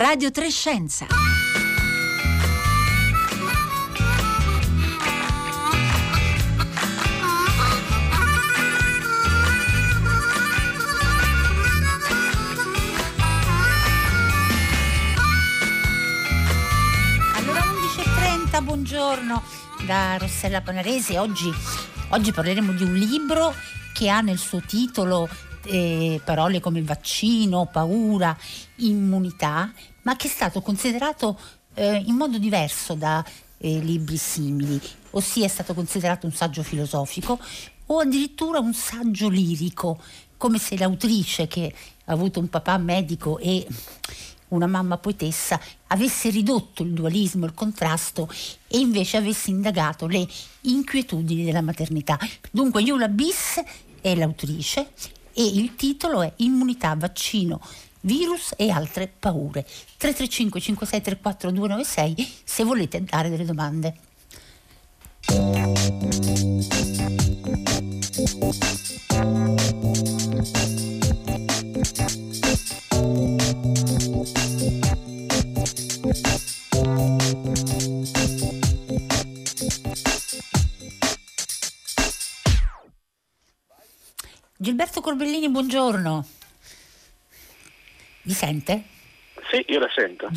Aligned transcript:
Radio 0.00 0.30
Trescenza. 0.30 1.08
Allora 17.34 17.60
11.30, 17.60 18.62
buongiorno 18.62 19.42
da 19.84 20.16
Rossella 20.16 20.62
Panaresi. 20.62 21.16
Oggi, 21.16 21.52
oggi 22.08 22.32
parleremo 22.32 22.72
di 22.72 22.84
un 22.84 22.94
libro 22.94 23.54
che 23.92 24.08
ha 24.08 24.22
nel 24.22 24.38
suo 24.38 24.62
titolo 24.62 25.28
eh, 25.64 26.20
parole 26.24 26.60
come 26.60 26.82
vaccino, 26.82 27.68
paura, 27.70 28.36
immunità, 28.76 29.70
ma 30.02 30.16
che 30.16 30.26
è 30.26 30.30
stato 30.30 30.60
considerato 30.60 31.38
eh, 31.74 32.02
in 32.06 32.14
modo 32.14 32.38
diverso 32.38 32.94
da 32.94 33.24
eh, 33.58 33.78
libri 33.78 34.16
simili, 34.16 34.80
ossia 35.10 35.44
è 35.44 35.48
stato 35.48 35.74
considerato 35.74 36.26
un 36.26 36.32
saggio 36.32 36.62
filosofico 36.62 37.38
o 37.86 37.98
addirittura 37.98 38.58
un 38.58 38.72
saggio 38.72 39.28
lirico, 39.28 40.00
come 40.36 40.58
se 40.58 40.76
l'autrice 40.76 41.46
che 41.46 41.74
ha 42.04 42.12
avuto 42.12 42.40
un 42.40 42.48
papà 42.48 42.78
medico 42.78 43.38
e 43.38 43.66
una 44.48 44.66
mamma 44.66 44.96
poetessa 44.98 45.60
avesse 45.88 46.30
ridotto 46.30 46.82
il 46.82 46.92
dualismo, 46.92 47.46
il 47.46 47.54
contrasto 47.54 48.28
e 48.68 48.78
invece 48.78 49.16
avesse 49.16 49.50
indagato 49.50 50.06
le 50.06 50.26
inquietudini 50.62 51.44
della 51.44 51.60
maternità. 51.60 52.18
Dunque 52.50 52.82
Iula 52.82 53.08
Bis 53.08 53.62
è 54.00 54.14
l'autrice 54.14 54.92
e 55.32 55.44
il 55.44 55.74
titolo 55.76 56.22
è 56.22 56.32
Immunità, 56.36 56.94
vaccino, 56.94 57.60
virus 58.00 58.52
e 58.56 58.70
altre 58.70 59.08
paure. 59.08 59.64
335 59.96 60.60
5634 60.60 61.50
296 61.50 62.42
se 62.44 62.64
volete 62.64 63.02
dare 63.04 63.28
delle 63.28 63.44
domande. 63.44 63.94
Gilberto 84.62 85.00
Corbellini, 85.00 85.48
buongiorno. 85.48 86.39
Mi 88.22 88.32
sente? 88.32 88.82
Sì, 89.50 89.64
io 89.68 89.78
la 89.78 89.90
sento. 89.94 90.28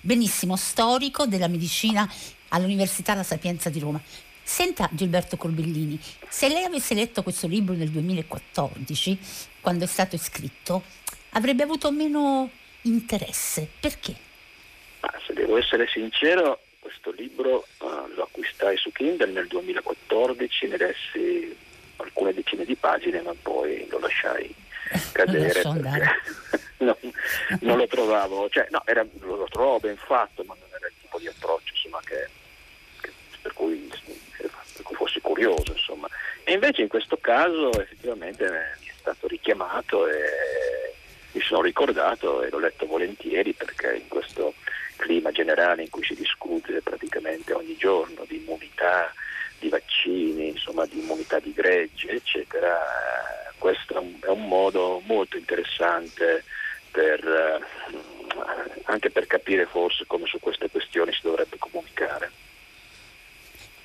Benissimo, 0.00 0.56
storico 0.56 1.26
della 1.26 1.48
medicina 1.48 2.10
all'Università 2.48 3.14
La 3.14 3.22
Sapienza 3.22 3.70
di 3.70 3.78
Roma. 3.78 4.00
Senta 4.42 4.88
Gilberto 4.92 5.36
Corbellini, 5.36 5.98
se 6.28 6.48
lei 6.48 6.62
avesse 6.62 6.94
letto 6.94 7.22
questo 7.22 7.48
libro 7.48 7.74
nel 7.74 7.90
2014, 7.90 9.18
quando 9.60 9.84
è 9.84 9.86
stato 9.88 10.16
scritto, 10.16 10.84
avrebbe 11.30 11.64
avuto 11.64 11.90
meno 11.90 12.48
interesse. 12.82 13.68
Perché? 13.80 14.14
Ma 15.00 15.12
se 15.26 15.32
devo 15.32 15.56
essere 15.56 15.88
sincero, 15.88 16.60
questo 16.78 17.10
libro 17.10 17.66
uh, 17.78 18.14
lo 18.14 18.22
acquistai 18.22 18.76
su 18.76 18.92
Kindle 18.92 19.32
nel 19.32 19.48
2014, 19.48 20.68
ne 20.68 20.76
lessi 20.76 21.56
alcune 21.96 22.32
decine 22.32 22.64
di 22.64 22.76
pagine, 22.76 23.22
ma 23.22 23.34
poi 23.40 23.86
lo 23.90 23.98
lasciai 23.98 24.54
cadere 25.12 25.52
perché 25.52 25.68
non, 26.84 26.96
non 27.60 27.76
lo 27.76 27.86
trovavo, 27.86 28.48
cioè 28.48 28.66
no, 28.70 28.82
era, 28.84 29.04
lo, 29.20 29.46
trovavo 29.50 29.80
ben 29.80 29.96
fatto, 29.96 30.42
ma 30.44 30.54
non 30.58 30.68
era 30.74 30.86
il 30.86 30.94
tipo 31.00 31.18
di 31.18 31.26
approccio 31.26 31.72
insomma, 31.74 32.00
che, 32.04 32.28
che- 33.00 33.12
per, 33.42 33.52
cui, 33.52 33.90
per 34.36 34.50
cui 34.82 34.96
fossi 34.96 35.20
curioso. 35.20 35.72
Insomma. 35.72 36.08
E 36.44 36.52
invece 36.52 36.82
in 36.82 36.88
questo 36.88 37.16
caso 37.16 37.72
effettivamente 37.80 38.44
mi 38.80 38.86
è 38.86 38.92
stato 38.98 39.26
richiamato 39.26 40.06
e 40.08 40.94
mi 41.32 41.40
sono 41.40 41.62
ricordato 41.62 42.42
e 42.42 42.50
l'ho 42.50 42.58
letto 42.58 42.86
volentieri 42.86 43.52
perché 43.52 43.96
in 43.96 44.08
questo 44.08 44.54
clima 44.96 45.30
generale 45.30 45.82
in 45.82 45.90
cui 45.90 46.04
si 46.04 46.14
discute 46.14 46.80
praticamente 46.80 47.52
ogni 47.52 47.76
giorno 47.76 48.24
di 48.26 48.36
immunità, 48.36 49.12
di 49.58 49.68
vaccini, 49.68 50.48
insomma 50.48 50.86
di 50.86 50.98
immunità 50.98 51.38
di 51.38 51.52
gregge, 51.52 52.10
eccetera, 52.10 52.78
eh, 52.80 53.35
questo 53.58 53.94
è 53.94 54.28
un, 54.28 54.48
modo 54.48 55.02
molto 55.06 55.36
interessante 55.36 56.44
per, 56.90 57.24
eh, 57.24 57.60
anche 58.84 59.10
per 59.10 59.26
capire 59.26 59.66
forse 59.66 60.04
come 60.06 60.26
su 60.26 60.38
queste 60.38 60.70
questioni 60.70 61.12
si 61.12 61.20
dovrebbe 61.22 61.56
comunicare. 61.58 62.30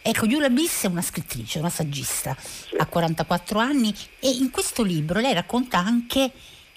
Ecco, 0.04 0.26
Giulia 0.28 0.50
Bis 0.50 0.86
è 0.86 0.88
una 0.88 1.02
scrittrice, 1.02 1.60
una 1.60 1.70
saggista, 1.70 2.36
ha 2.78 2.86
44 2.88 3.60
anni 3.60 3.94
e 4.20 4.30
in 4.30 4.50
questo 4.50 4.84
libro 4.84 5.20
lei 5.20 5.34
racconta 5.34 5.78
anche 5.78 6.32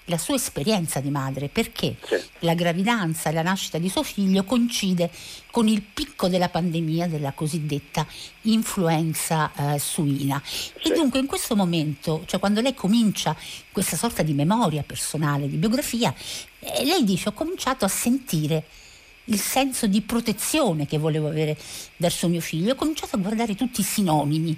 la 0.05 0.17
sua 0.17 0.35
esperienza 0.35 0.99
di 0.99 1.09
madre, 1.09 1.49
perché 1.49 1.95
Sì. 2.03 2.15
la 2.39 2.53
gravidanza 2.53 3.29
e 3.29 3.33
la 3.33 3.41
nascita 3.41 3.77
di 3.77 3.89
suo 3.89 4.03
figlio 4.03 4.43
coincide 4.43 5.09
con 5.51 5.67
il 5.67 5.81
picco 5.81 6.27
della 6.27 6.49
pandemia 6.49 7.07
della 7.07 7.31
cosiddetta 7.33 8.05
influenza 8.41 9.51
eh, 9.73 9.79
suina. 9.79 10.41
E 10.75 10.81
Sì. 10.83 10.93
dunque 10.93 11.19
in 11.19 11.25
questo 11.25 11.55
momento, 11.55 12.23
cioè 12.25 12.39
quando 12.39 12.61
lei 12.61 12.73
comincia 12.73 13.35
questa 13.71 13.95
sorta 13.97 14.21
di 14.21 14.33
memoria 14.33 14.83
personale, 14.83 15.47
di 15.49 15.57
biografia, 15.57 16.13
eh, 16.59 16.83
lei 16.85 17.03
dice 17.03 17.29
ho 17.29 17.33
cominciato 17.33 17.85
a 17.85 17.89
sentire 17.89 18.65
il 19.25 19.39
senso 19.39 19.87
di 19.87 20.01
protezione 20.01 20.85
che 20.85 20.99
volevo 20.99 21.27
avere 21.27 21.57
verso 21.97 22.27
mio 22.27 22.41
figlio, 22.41 22.73
ho 22.73 22.75
cominciato 22.75 23.15
a 23.15 23.19
guardare 23.19 23.55
tutti 23.55 23.81
i 23.81 23.83
sinonimi 23.83 24.55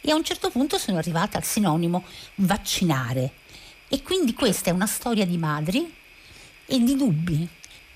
e 0.00 0.10
a 0.10 0.16
un 0.16 0.24
certo 0.24 0.50
punto 0.50 0.76
sono 0.78 0.98
arrivata 0.98 1.38
al 1.38 1.44
sinonimo 1.44 2.02
vaccinare. 2.36 3.34
E 3.94 4.02
quindi 4.02 4.32
questa 4.32 4.70
è 4.70 4.72
una 4.72 4.86
storia 4.86 5.26
di 5.26 5.36
madri 5.36 5.94
e 6.64 6.78
di 6.78 6.96
dubbi. 6.96 7.46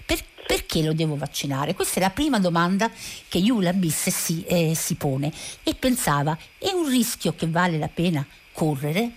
Per- 0.05 0.25
perché 0.47 0.83
lo 0.83 0.93
devo 0.93 1.17
vaccinare? 1.17 1.73
Questa 1.73 1.99
è 1.99 2.03
la 2.03 2.11
prima 2.11 2.39
domanda 2.39 2.91
che 3.29 3.39
Iula 3.39 3.73
Bis 3.73 4.11
si, 4.11 4.45
eh, 4.47 4.75
si 4.75 4.97
pone 4.97 5.33
e 5.63 5.75
pensava, 5.75 6.37
è 6.59 6.69
un 6.69 6.87
rischio 6.87 7.35
che 7.35 7.47
vale 7.47 7.79
la 7.79 7.89
pena 7.89 8.27
correre? 8.53 9.11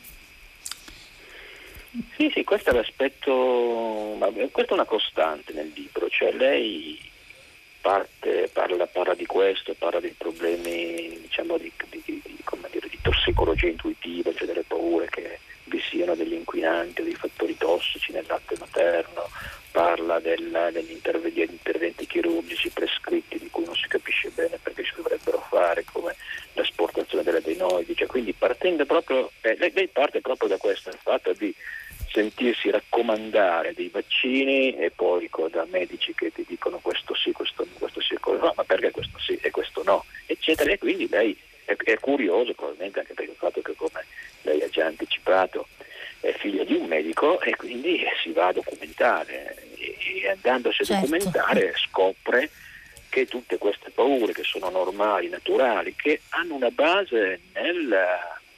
Sì, 2.15 2.31
sì, 2.33 2.45
questo 2.45 2.69
è 2.69 2.73
l'aspetto, 2.73 4.17
questa 4.49 4.71
è 4.71 4.75
una 4.75 4.85
costante 4.85 5.51
nel 5.51 5.73
libro, 5.75 6.07
cioè 6.07 6.31
lei 6.31 6.97
parte, 7.81 8.49
parla, 8.51 8.85
parla 8.87 9.13
di 9.15 9.25
questo, 9.25 9.73
parla 9.77 9.99
dei 9.99 10.15
problemi 10.17 11.19
diciamo, 11.21 11.57
di, 11.57 11.71
di- 11.89 12.21
dire, 12.71 12.87
di 12.87 12.99
tossicologia 13.01 13.67
intuitiva, 13.67 14.33
cioè 14.33 14.47
delle 14.47 14.63
paure 14.63 15.07
che 15.09 15.39
vi 15.65 15.81
siano 15.89 16.15
degli 16.15 16.33
inquinanti 16.33 17.01
o 17.01 17.03
dei 17.03 17.15
fattori 17.15 17.55
tossici 17.57 18.11
nel 18.11 18.25
latte 18.27 18.55
materno, 18.59 19.29
parla 19.71 20.19
del- 20.19 20.69
degli 20.71 20.91
interve- 20.91 21.31
degli 21.31 21.49
interventi 21.49 22.07
chirurgici 22.07 22.69
prescritti 22.69 23.37
di 23.37 23.49
cui 23.49 23.65
non 23.65 23.75
si 23.75 23.87
capisce 23.87 24.29
bene 24.29 24.57
perché 24.61 24.83
si 24.83 24.93
dovrebbero 24.95 25.43
fare, 25.49 25.83
come 25.91 26.15
l'asportazione 26.53 27.23
delle 27.23 27.37
adenoidi, 27.37 27.95
cioè, 27.95 28.07
quindi 28.07 28.33
partendo 28.33 28.85
proprio, 28.85 29.31
eh, 29.41 29.55
lei, 29.57 29.87
parte 29.87 30.21
proprio 30.21 30.49
da 30.49 30.57
questo, 30.57 30.89
il 30.89 30.97
fatto 31.01 31.33
di 31.33 31.53
sentirsi 32.11 32.71
raccomandare 32.71 33.73
dei 33.75 33.89
vaccini 33.89 34.75
e 34.75 34.89
poi 34.89 35.29
da 35.51 35.65
medici 35.69 36.13
che 36.15 36.31
ti 36.31 36.43
dicono 36.47 36.79
questo 36.79 37.13
sì, 37.13 37.31
questo, 37.31 37.67
questo 37.77 38.01
sì, 38.01 38.15
questo 38.15 38.45
no, 38.47 38.53
ma 38.55 38.63
perché 38.63 38.89
questo 38.89 39.19
sì 39.19 39.37
e 39.41 39.51
questo 39.51 39.83
no, 39.83 40.03
eccetera. 40.25 40.71
E 40.71 40.79
quindi 40.79 41.07
lei 41.07 41.37
è, 41.65 41.75
curioso, 42.39 42.53
probabilmente 42.53 42.99
anche 42.99 43.13
per 43.13 43.25
il 43.25 43.35
fatto 43.37 43.61
che 43.61 43.73
come 43.75 44.05
lei 44.43 44.61
ha 44.61 44.69
già 44.69 44.85
anticipato 44.85 45.67
è 46.21 46.33
figlio 46.33 46.63
di 46.63 46.73
un 46.73 46.85
medico 46.87 47.39
e 47.41 47.55
quindi 47.55 48.03
si 48.21 48.31
va 48.31 48.47
a 48.47 48.53
documentare 48.53 49.55
e, 49.77 49.97
e 50.21 50.29
andandosi 50.29 50.81
a 50.81 50.85
Certo. 50.85 51.05
documentare 51.07 51.73
scopre 51.77 52.49
che 53.09 53.25
tutte 53.25 53.57
queste 53.57 53.89
paure 53.89 54.33
che 54.33 54.43
sono 54.43 54.69
normali, 54.69 55.29
naturali, 55.29 55.95
che 55.95 56.21
hanno 56.29 56.55
una 56.55 56.69
base 56.69 57.39
nel, 57.53 57.97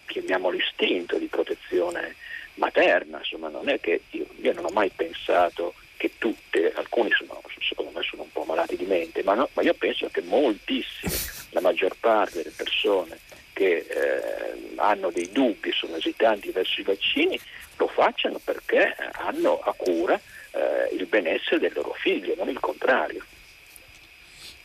chiamiamolo 0.06 0.58
istinto 0.58 1.18
di 1.18 1.28
protezione 1.28 2.16
materna, 2.56 3.20
insomma 3.20 3.48
non 3.48 3.70
è 3.70 3.80
che 3.80 4.02
io, 4.10 4.26
io 4.42 4.54
non 4.54 4.66
ho 4.66 4.72
mai 4.72 4.92
pensato 4.94 5.74
che 5.96 6.12
tutte, 6.18 6.74
alcuni 6.76 7.12
sono, 7.12 7.42
secondo 7.62 7.92
me 7.98 8.04
sono 8.04 8.24
un 8.24 8.32
po' 8.32 8.44
malati 8.44 8.76
di 8.76 8.86
mente, 8.86 9.24
ma, 9.24 9.36
no, 9.36 9.48
ma 9.54 9.62
io 9.62 9.74
penso 9.76 10.10
che 10.12 10.22
moltissime, 10.22 11.14
la 11.52 11.62
maggior 11.62 11.96
parte 12.00 12.38
delle 12.38 12.54
persone 12.56 13.20
che 13.62 13.86
eh, 13.88 14.74
hanno 14.78 15.12
dei 15.12 15.30
dubbi, 15.32 15.72
sono 15.72 15.96
esitanti 15.96 16.50
verso 16.50 16.82
i 16.82 16.84
vaccini, 16.84 17.40
lo 17.78 17.86
facciano 17.86 18.42
perché 18.44 18.96
hanno 19.12 19.60
a 19.60 19.72
cura 19.78 20.20
eh, 20.52 20.96
il 20.96 21.06
benessere 21.06 21.60
del 21.60 21.74
loro 21.76 21.94
figlio, 21.94 22.34
non 22.36 22.50
il 22.50 22.60
contrario. 22.60 23.24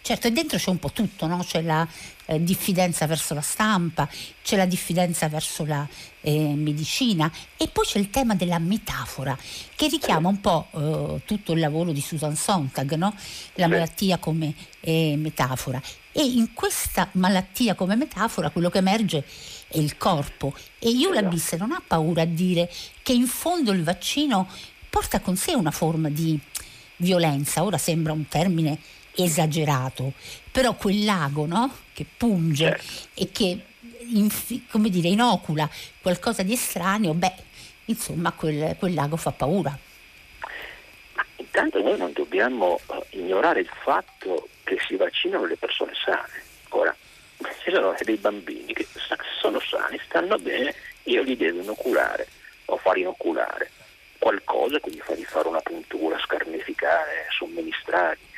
Certo, 0.07 0.29
e 0.29 0.31
dentro 0.31 0.57
c'è 0.57 0.71
un 0.71 0.79
po' 0.79 0.93
tutto, 0.93 1.27
no? 1.27 1.39
c'è 1.39 1.63
la 1.63 1.85
eh, 2.27 2.41
diffidenza 2.41 3.09
verso 3.09 3.35
la 3.35 3.41
stampa, 3.41 4.09
c'è 4.41 4.57
la 4.57 4.65
diffidenza 4.65 5.29
verso 5.29 5.65
la 5.65 5.85
eh, 6.21 6.55
medicina 6.55 7.29
e 7.57 7.67
poi 7.67 7.85
c'è 7.85 7.99
il 7.99 8.09
tema 8.09 8.37
della 8.37 8.61
metafora 8.61 9.37
che 9.75 9.89
richiama 9.89 10.29
un 10.29 10.41
po' 10.41 10.69
eh, 10.71 11.23
tutto 11.25 11.55
il 11.55 11.59
lavoro 11.59 11.91
di 11.91 12.01
Susan 12.01 12.37
Sontag, 12.37 12.95
no? 12.95 13.13
la 13.55 13.67
malattia 13.67 14.19
come 14.19 14.55
eh, 14.79 15.17
metafora. 15.19 15.83
E 16.13 16.23
in 16.23 16.55
questa 16.55 17.09
malattia 17.15 17.75
come 17.75 17.97
metafora 17.97 18.51
quello 18.51 18.71
che 18.71 18.79
emerge 18.79 19.25
è 19.67 19.79
il 19.79 19.97
corpo 19.97 20.55
e 20.79 20.89
Iula 20.89 21.17
esatto. 21.19 21.35
Bis 21.35 21.53
non 21.55 21.73
ha 21.73 21.83
paura 21.85 22.23
a 22.23 22.27
dire 22.27 22.71
che 23.03 23.13
in 23.13 23.27
fondo 23.27 23.73
il 23.73 23.83
vaccino 23.83 24.47
porta 24.89 25.19
con 25.19 25.37
sé 25.37 25.55
una 25.55 25.73
forma 25.73 26.09
di 26.11 26.39
violenza, 26.99 27.65
ora 27.65 27.77
sembra 27.77 28.13
un 28.13 28.29
termine 28.29 28.79
esagerato, 29.17 30.13
però 30.51 30.75
quel 30.75 31.05
lago 31.05 31.47
no? 31.47 31.75
che 31.93 32.07
punge 32.17 32.69
certo. 32.69 33.09
e 33.15 33.31
che 33.33 33.61
infi- 34.15 34.67
come 34.71 34.89
dire, 34.91 35.09
inocula 35.09 35.69
qualcosa 36.01 36.43
di 36.43 36.53
estraneo, 36.53 37.15
beh, 37.15 37.35
insomma 37.87 38.33
quel, 38.33 38.77
quel 38.79 38.95
lago 38.95 39.17
fa 39.17 39.33
paura. 39.33 39.77
Ma 41.15 41.25
intanto 41.37 41.83
noi 41.83 41.97
non 41.97 42.13
dobbiamo 42.13 42.81
uh, 42.87 43.05
ignorare 43.11 43.61
il 43.61 43.71
fatto 43.83 44.49
che 44.65 44.79
si 44.87 44.97
vaccinano 44.97 45.47
le 45.47 45.57
persone 45.57 45.93
sane. 45.95 46.43
Ora, 46.71 46.95
ci 47.63 47.71
sono 47.71 47.95
dei 48.03 48.17
bambini 48.17 48.73
che 48.73 48.87
sono 49.41 49.61
sani, 49.61 50.01
stanno 50.05 50.37
bene, 50.37 50.75
io 51.05 51.23
li 51.23 51.37
devo 51.37 51.63
inoculare 51.63 52.27
o 52.67 52.77
far 52.77 52.97
inoculare 52.99 53.71
qualcosa, 54.19 54.81
quindi 54.81 55.01
fargli 55.01 55.25
fare 55.25 55.49
una 55.49 55.61
puntura, 55.61 56.19
scarnificare, 56.19 57.27
somministrargli 57.31 58.35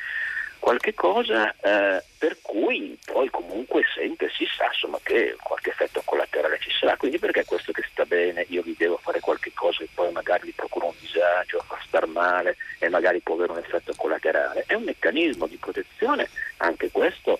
qualche 0.59 0.93
cosa 0.93 1.53
eh, 1.61 2.03
per 2.17 2.37
cui 2.41 2.97
poi 3.05 3.29
comunque 3.29 3.83
sempre 3.95 4.29
si 4.29 4.45
sa 4.55 4.65
insomma, 4.65 4.99
che 5.01 5.35
qualche 5.41 5.69
effetto 5.69 6.01
collaterale 6.03 6.59
ci 6.59 6.69
sarà, 6.71 6.95
quindi 6.97 7.17
perché 7.17 7.45
questo 7.45 7.71
che 7.71 7.83
sta 7.89 8.05
bene? 8.05 8.45
Io 8.49 8.61
gli 8.63 8.75
devo 8.77 8.97
fare 8.97 9.19
qualche 9.19 9.51
cosa 9.53 9.79
che 9.79 9.89
poi 9.93 10.11
magari 10.11 10.47
gli 10.47 10.53
procura 10.53 10.85
un 10.85 10.93
disagio, 10.99 11.63
fa 11.65 11.79
star 11.85 12.05
male 12.07 12.57
e 12.79 12.89
magari 12.89 13.19
può 13.21 13.35
avere 13.35 13.53
un 13.53 13.57
effetto 13.59 13.93
collaterale, 13.95 14.63
è 14.67 14.73
un 14.73 14.83
meccanismo 14.83 15.47
di 15.47 15.57
protezione 15.57 16.29
anche 16.57 16.91
questo 16.91 17.39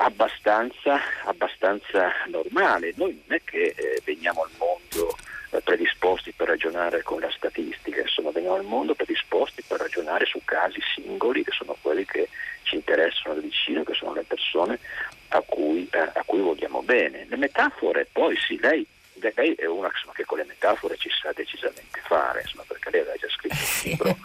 abbastanza, 0.00 1.00
abbastanza 1.24 2.12
normale, 2.28 2.92
noi 2.96 3.20
non 3.26 3.36
è 3.36 3.42
che 3.44 3.74
eh, 3.76 4.00
veniamo 4.04 4.42
al 4.42 4.50
mondo 4.56 5.16
eh, 5.50 5.60
predisposti 5.60 6.32
per 6.32 6.48
ragionare 6.48 7.02
con 7.02 7.20
la 7.20 7.30
statistica, 7.30 8.00
insomma 8.00 8.30
veniamo 8.30 8.56
al 8.56 8.64
mondo 8.64 8.94
predisposti 8.94 9.62
per 9.66 9.78
ragionare 9.78 10.26
su 10.26 10.40
casi 10.44 10.80
singoli 10.94 11.42
che 11.42 11.52
sono 11.52 11.76
quelli 11.80 12.04
che 12.04 12.28
ci 12.62 12.76
interessano 12.76 13.34
da 13.34 13.40
vicino, 13.40 13.82
che 13.82 13.94
sono 13.94 14.12
le 14.12 14.24
persone 14.24 14.78
a 15.28 15.40
cui, 15.40 15.88
eh, 15.90 15.98
a 15.98 16.22
cui 16.24 16.40
vogliamo 16.40 16.82
bene. 16.82 17.26
Le 17.28 17.36
metafore 17.36 18.06
poi 18.12 18.36
sì, 18.36 18.58
lei, 18.60 18.86
lei 19.34 19.54
è 19.54 19.66
una 19.66 19.90
insomma, 19.92 20.12
che 20.12 20.24
con 20.24 20.38
le 20.38 20.44
metafore 20.44 20.96
ci 20.96 21.10
sa 21.10 21.32
decisamente 21.32 22.00
fare, 22.04 22.42
insomma, 22.42 22.64
perché 22.66 22.90
lei 22.90 23.00
aveva 23.00 23.16
già 23.16 23.28
scritto 23.30 23.56
un 23.56 23.90
libro, 23.90 24.18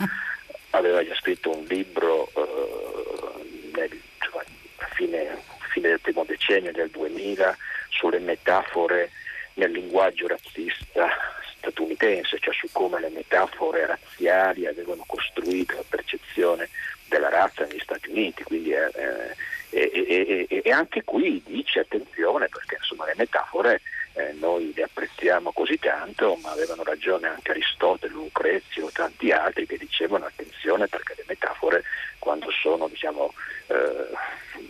aveva 0.71 1.05
già 1.05 1.15
scritto 1.15 1.57
un 1.57 1.63
libro 1.65 2.29
eh, 2.35 3.71
nel, 3.75 4.01
cioè, 4.19 4.43
a 4.77 4.87
fine, 4.93 5.41
fine 5.73 5.89
del 5.89 5.99
primo 5.99 6.23
decennio 6.23 6.71
del 6.71 6.89
2000 6.89 7.57
sulle 7.89 8.19
metafore 8.19 9.11
nel 9.55 9.71
linguaggio 9.71 10.27
razzista 10.27 11.09
statunitense, 11.57 12.39
cioè 12.39 12.53
su 12.53 12.67
come 12.71 12.99
le 12.99 13.09
metafore 13.09 13.85
razziali 13.85 14.65
avevano 14.65 15.03
costruito 15.05 15.75
la 15.75 15.83
percezione 15.87 16.69
della 17.07 17.29
razza 17.29 17.65
negli 17.65 17.79
Stati 17.79 18.09
Uniti, 18.09 18.43
quindi 18.43 18.71
eh, 18.71 18.89
eh, 18.93 19.35
e, 19.69 20.47
e, 20.49 20.61
e, 20.63 20.71
anche 20.71 21.03
qui 21.03 21.41
dice 21.45 21.79
attenzione 21.79 22.47
perché 22.47 22.75
insomma 22.79 23.05
le 23.05 23.15
metafore 23.17 23.81
eh, 24.13 24.33
noi 24.33 24.71
le 24.75 24.83
apprezziamo 24.83 25.51
così 25.51 25.79
tanto, 25.79 26.37
ma 26.41 26.51
avevano 26.51 26.83
ragione 26.83 27.27
anche 27.27 27.51
Aristotele, 27.51 28.13
Lucrezio, 28.13 28.91
tanti 28.91 29.31
altri 29.31 29.65
che 29.65 29.77
dicevano 29.77 30.25
attenzione 30.25 30.87
perché 30.87 31.15
le 31.17 31.23
metafore 31.27 31.83
quando 32.19 32.51
sono 32.51 32.87
diciamo, 32.87 33.33
eh, 33.67 34.07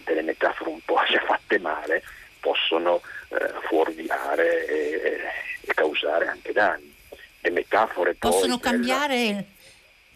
delle 0.06 0.22
metafore 0.22 0.70
un 0.70 0.80
po' 0.86 1.02
già 1.10 1.20
fatte 1.20 1.60
male 1.60 2.04
possono 2.40 3.02
eh, 3.30 3.54
fuorviare 3.68 4.66
e, 4.66 5.22
e, 5.62 5.74
causare 5.74 6.28
anche 6.28 6.52
danni. 6.52 6.94
Le 7.42 7.50
metafore 7.50 8.16
possono 8.16 8.60
cambiare 8.60 9.46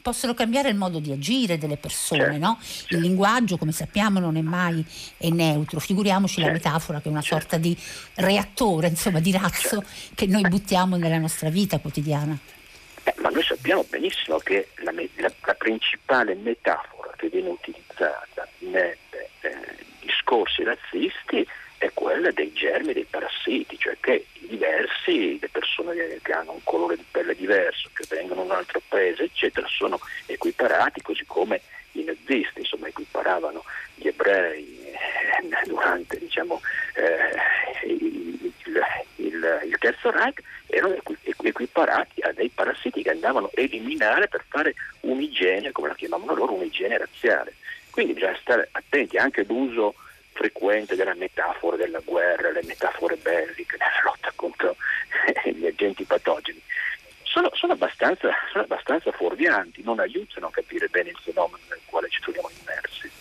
possono 0.07 0.33
cambiare 0.33 0.69
il 0.69 0.75
modo 0.75 0.99
di 0.99 1.11
agire 1.11 1.57
delle 1.57 1.75
persone, 1.75 2.21
certo, 2.21 2.37
no? 2.37 2.57
certo. 2.61 2.95
Il 2.95 3.01
linguaggio, 3.01 3.57
come 3.57 3.73
sappiamo, 3.73 4.21
non 4.21 4.37
è 4.37 4.41
mai 4.41 4.85
è 5.17 5.27
neutro. 5.27 5.81
Figuriamoci 5.81 6.35
certo, 6.35 6.47
la 6.47 6.53
metafora 6.53 7.01
che 7.01 7.09
è 7.09 7.11
una 7.11 7.19
certo. 7.19 7.39
sorta 7.39 7.57
di 7.57 7.77
reattore, 8.15 8.87
insomma, 8.87 9.19
di 9.19 9.33
razzo 9.33 9.81
certo. 9.81 9.85
che 10.15 10.27
noi 10.27 10.43
buttiamo 10.43 10.95
nella 10.95 11.17
nostra 11.17 11.49
vita 11.49 11.79
quotidiana. 11.79 12.37
Eh, 13.03 13.15
ma 13.17 13.27
noi 13.27 13.43
sappiamo 13.43 13.85
benissimo 13.89 14.37
che 14.37 14.69
la, 14.77 14.93
la, 14.93 15.33
la, 15.43 15.53
principale 15.55 16.35
metafora 16.35 17.11
che 17.17 17.27
viene 17.27 17.49
utilizzata 17.49 18.47
nei 18.59 18.95
eh, 19.41 19.75
discorsi 19.99 20.63
razzisti 20.63 21.45
è 21.77 21.91
quella 21.93 22.31
dei 22.31 22.51
germi, 22.53 22.93
dei 22.93 23.05
parassiti, 23.09 23.77
cioè 23.77 23.97
che 23.99 24.25
i 24.33 24.47
diversi, 24.47 25.37
le 25.39 25.49
persone 25.49 26.19
che 26.21 26.31
hanno 26.31 26.53
un 26.53 26.63
colore 26.63 26.95
di 26.95 27.05
pelle 27.09 27.35
diverso, 27.35 27.89
che 27.93 28.05
vengono 28.09 28.43
da 28.45 28.53
un 28.53 28.59
altro 28.59 28.81
paese, 28.87 29.23
eccetera, 29.23 29.67
sono 29.67 29.99
equiparati, 30.25 31.01
così 31.01 31.23
come 31.25 31.61
i 31.93 32.03
nazisti, 32.03 32.59
insomma, 32.59 32.87
equiparavano 32.87 33.63
gli 33.95 34.07
ebrei 34.07 34.85
eh, 34.85 35.65
durante 35.65 36.17
diciamo, 36.17 36.61
eh, 36.95 37.87
il, 37.87 38.53
il, 39.15 39.61
il, 39.63 39.75
Terzo 39.79 40.11
Reich, 40.11 40.41
erano 40.67 40.95
equiparati 41.41 42.21
a 42.21 42.31
dei 42.33 42.49
parassiti 42.49 43.03
che 43.03 43.11
andavano 43.11 43.47
a 43.47 43.61
eliminare 43.61 44.27
per 44.27 44.43
fare 44.47 44.73
un'igiene, 45.01 45.71
come 45.71 45.89
la 45.89 45.95
chiamavano 45.95 46.33
loro, 46.33 46.53
un'igiene 46.53 46.97
razziale. 46.97 47.53
Quindi 47.91 48.13
bisogna 48.13 48.37
stare 48.41 48.67
attenti 48.71 49.17
anche 49.17 49.41
all'uso 49.41 49.95
frequente 50.37 50.95
della 50.95 51.15
metafora 51.15 51.75
della 51.75 51.99
guerra, 52.05 52.51
le 52.51 52.63
metafore 52.63 53.17
belliche, 53.17 53.75
nella 53.77 54.01
lotta 54.03 54.31
contro 54.35 54.75
gli 55.51 55.65
agenti 55.65 56.03
patogeni. 56.03 56.61
Sono, 57.23 57.49
sono, 57.53 57.73
abbastanza, 57.73 58.29
sono 58.51 58.63
abbastanza 58.63 59.11
fuorvianti, 59.11 59.83
non 59.83 59.99
aiutano 59.99 60.47
a 60.47 60.51
capire 60.51 60.87
bene 60.87 61.09
il 61.09 61.19
fenomeno 61.21 61.59
nel 61.69 61.81
quale 61.85 62.07
ci 62.09 62.21
troviamo 62.21 62.49
immersi. 62.61 63.11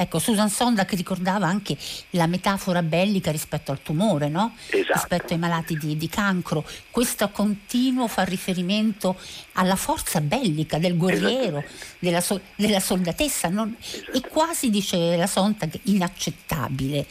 Ecco, 0.00 0.20
Susan 0.20 0.48
Sondak 0.48 0.92
ricordava 0.92 1.48
anche 1.48 1.76
la 2.10 2.28
metafora 2.28 2.84
bellica 2.84 3.32
rispetto 3.32 3.72
al 3.72 3.82
tumore, 3.82 4.28
no? 4.28 4.54
esatto. 4.70 4.92
rispetto 4.92 5.32
ai 5.32 5.40
malati 5.40 5.76
di, 5.76 5.96
di, 5.96 6.08
cancro. 6.08 6.64
Questo 6.88 7.28
continuo 7.30 8.06
fa 8.06 8.22
riferimento 8.22 9.18
alla 9.54 9.74
forza 9.74 10.20
bellica 10.20 10.78
del 10.78 10.96
guerriero, 10.96 11.64
della, 11.98 12.20
so, 12.20 12.40
della, 12.54 12.78
soldatessa, 12.78 13.48
non, 13.48 13.76
e 14.12 14.20
quasi, 14.20 14.70
dice 14.70 15.16
la 15.16 15.26
Sontag, 15.26 15.80
inaccettabile. 15.84 17.04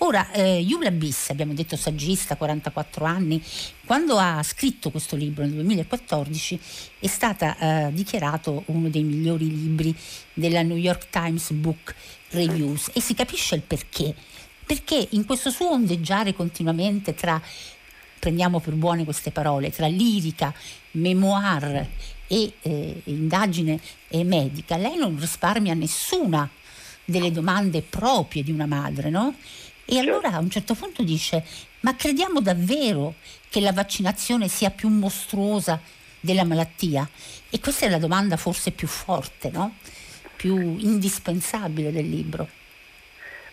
Ora, 0.00 0.30
eh, 0.30 0.60
Yula 0.60 0.92
Biss, 0.92 1.30
abbiamo 1.30 1.54
detto 1.54 1.74
saggista, 1.74 2.36
44 2.36 3.04
anni, 3.04 3.42
quando 3.84 4.16
ha 4.16 4.40
scritto 4.44 4.90
questo 4.90 5.16
libro 5.16 5.42
nel 5.42 5.54
2014 5.54 6.60
è 7.00 7.06
stata 7.08 7.58
eh, 7.88 7.92
dichiarato 7.92 8.62
uno 8.66 8.88
dei 8.90 9.02
migliori 9.02 9.48
libri 9.48 9.92
della 10.34 10.62
New 10.62 10.76
York 10.76 11.08
Times 11.10 11.50
Book 11.50 11.96
Reviews 12.30 12.90
e 12.92 13.00
si 13.00 13.14
capisce 13.14 13.56
il 13.56 13.62
perché. 13.62 14.14
Perché 14.64 15.08
in 15.10 15.24
questo 15.24 15.50
suo 15.50 15.72
ondeggiare 15.72 16.32
continuamente 16.32 17.14
tra, 17.14 17.42
prendiamo 18.20 18.60
per 18.60 18.74
buone 18.74 19.02
queste 19.02 19.32
parole, 19.32 19.70
tra 19.70 19.88
lirica, 19.88 20.54
memoir 20.92 21.88
e 22.28 22.52
eh, 22.62 23.00
indagine 23.04 23.80
eh, 24.06 24.22
medica, 24.22 24.76
lei 24.76 24.96
non 24.96 25.18
risparmia 25.18 25.74
nessuna 25.74 26.48
delle 27.04 27.32
domande 27.32 27.82
proprie 27.82 28.44
di 28.44 28.52
una 28.52 28.66
madre, 28.66 29.08
no? 29.08 29.34
E 29.90 29.98
allora 29.98 30.32
a 30.32 30.38
un 30.38 30.50
certo 30.50 30.74
punto 30.74 31.02
dice, 31.02 31.42
ma 31.80 31.96
crediamo 31.96 32.42
davvero 32.42 33.14
che 33.48 33.58
la 33.58 33.72
vaccinazione 33.72 34.46
sia 34.46 34.68
più 34.68 34.90
mostruosa 34.90 35.80
della 36.20 36.44
malattia? 36.44 37.08
E 37.48 37.58
questa 37.58 37.86
è 37.86 37.88
la 37.88 37.96
domanda 37.96 38.36
forse 38.36 38.70
più 38.70 38.86
forte, 38.86 39.48
no? 39.50 39.76
più 40.36 40.76
indispensabile 40.78 41.90
del 41.90 42.06
libro. 42.06 42.46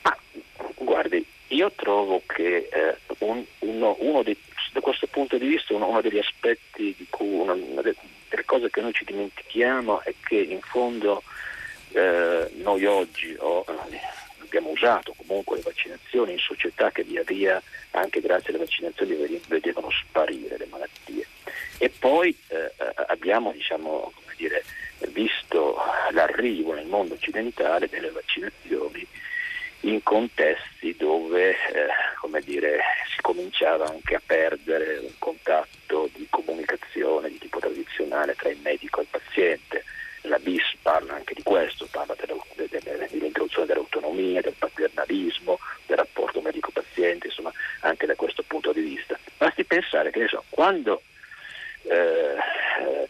Ah, 0.01 0.17
guardi, 0.75 1.25
io 1.47 1.71
trovo 1.73 2.21
che 2.25 2.67
eh, 2.69 2.97
un, 3.19 3.41
uno, 3.59 3.95
uno 4.01 4.21
di, 4.21 4.37
da 4.73 4.81
questo 4.81 5.07
punto 5.07 5.37
di 5.37 5.47
vista 5.47 5.73
uno, 5.73 5.87
uno 5.87 6.01
degli 6.01 6.19
aspetti 6.19 6.93
di 6.97 7.07
cui 7.09 7.29
una, 7.29 7.55
delle 7.81 8.43
cose 8.43 8.69
che 8.69 8.81
noi 8.81 8.91
ci 8.91 9.05
dimentichiamo 9.05 10.01
è 10.01 10.13
che 10.21 10.35
in 10.35 10.59
fondo 10.59 11.23
eh, 11.93 12.51
noi 12.55 12.83
oggi 12.83 13.33
oh, 13.39 13.63
abbiamo 14.55 14.69
usato 14.69 15.13
comunque 15.17 15.57
le 15.57 15.63
vaccinazioni 15.63 16.31
in 16.33 16.39
società 16.39 16.89
che 16.91 17.03
via 17.03 17.23
via, 17.23 17.61
anche 17.91 18.21
grazie 18.21 18.49
alle 18.49 18.59
vaccinazioni, 18.59 19.41
vedevano 19.47 19.89
sparire 19.91 20.57
le 20.57 20.67
malattie. 20.69 21.25
E 21.77 21.89
poi 21.89 22.35
eh, 22.47 22.71
abbiamo 23.07 23.51
diciamo, 23.51 24.13
dire, 24.37 24.63
visto 25.09 25.77
l'arrivo 26.11 26.73
nel 26.73 26.87
mondo 26.87 27.15
occidentale 27.15 27.89
delle 27.89 28.11
vaccinazioni 28.11 29.05
in 29.81 30.01
contesti 30.01 30.95
dove 30.97 31.51
eh, 31.51 32.41
dire, 32.43 32.79
si 33.13 33.21
cominciava 33.21 33.87
anche 33.87 34.15
a 34.15 34.21
perdere 34.25 34.97
un 34.99 35.13
contatto 35.19 36.09
di 36.13 36.27
comunicazione 36.29 37.29
di 37.29 37.37
tipo 37.37 37.59
tradizionale 37.59 38.35
tra 38.35 38.49
il 38.49 38.59
medico 38.61 38.99
e 38.99 39.03
il 39.03 39.07
paziente. 39.09 39.83
La 40.27 40.39
BIS 40.39 40.75
parla 40.81 41.13
anche 41.13 41.33
di 41.33 41.43
questo, 41.43 41.87
parla 41.91 42.15
dell'introduzione 42.15 43.67
dell'autonomia, 43.67 44.41
del 44.41 44.55
paternalismo, 44.57 45.59
del 45.85 45.97
rapporto 45.97 46.41
medico-paziente, 46.41 47.27
insomma 47.27 47.51
anche 47.81 48.05
da 48.05 48.15
questo 48.15 48.43
punto 48.45 48.71
di 48.71 48.81
vista. 48.81 49.17
Basti 49.37 49.63
pensare 49.65 50.11
che 50.11 50.27
so, 50.27 50.43
quando 50.49 51.01
eh, 51.83 52.35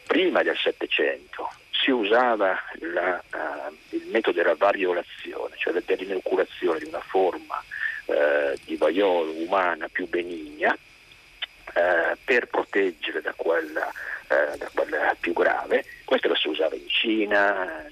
prima 0.06 0.44
del 0.44 0.58
Settecento 0.58 1.50
si 1.72 1.92
usava 1.92 2.58
la, 2.80 3.22
uh, 3.32 3.76
il 3.90 4.08
metodo 4.08 4.38
della 4.38 4.56
variolazione, 4.56 5.56
cioè 5.58 5.74
dell'inoculazione 5.86 6.80
di 6.80 6.86
una 6.86 7.02
forma 7.02 7.64
uh, 8.06 8.54
di 8.64 8.76
vaiolo 8.76 9.32
umana 9.34 9.88
più 9.90 10.08
benigna 10.08 10.74
uh, 10.74 12.18
per 12.24 12.48
proteggere 12.48 13.22
da 13.22 13.34
quella, 13.36 13.92
da 14.28 14.70
quella, 14.74 15.16
più 15.20 15.34
grave. 15.34 15.86
Questo 16.04 16.28
lo 16.28 16.36
si 16.36 16.48
usava 16.48 16.76
in 16.76 16.88
Cina, 16.88 17.86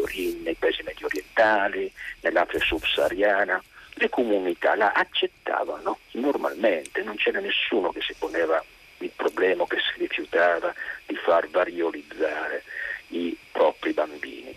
Oriente, 0.00 0.42
nei 0.42 0.54
paesi 0.54 0.82
medio 0.82 1.06
orientali, 1.06 1.92
nell'Africa 2.20 2.64
subsahariana. 2.64 3.62
Le 3.94 4.08
comunità 4.08 4.74
la 4.76 4.92
accettavano 4.92 5.98
normalmente, 6.12 7.02
non 7.02 7.16
c'era 7.16 7.40
nessuno 7.40 7.90
che 7.90 8.00
si 8.00 8.14
poneva 8.18 8.62
il 8.98 9.10
problema 9.14 9.66
che 9.66 9.78
si 9.78 9.98
rifiutava 9.98 10.72
di 11.06 11.16
far 11.16 11.48
variolizzare 11.48 12.62
i 13.08 13.36
propri 13.52 13.92
bambini. 13.92 14.54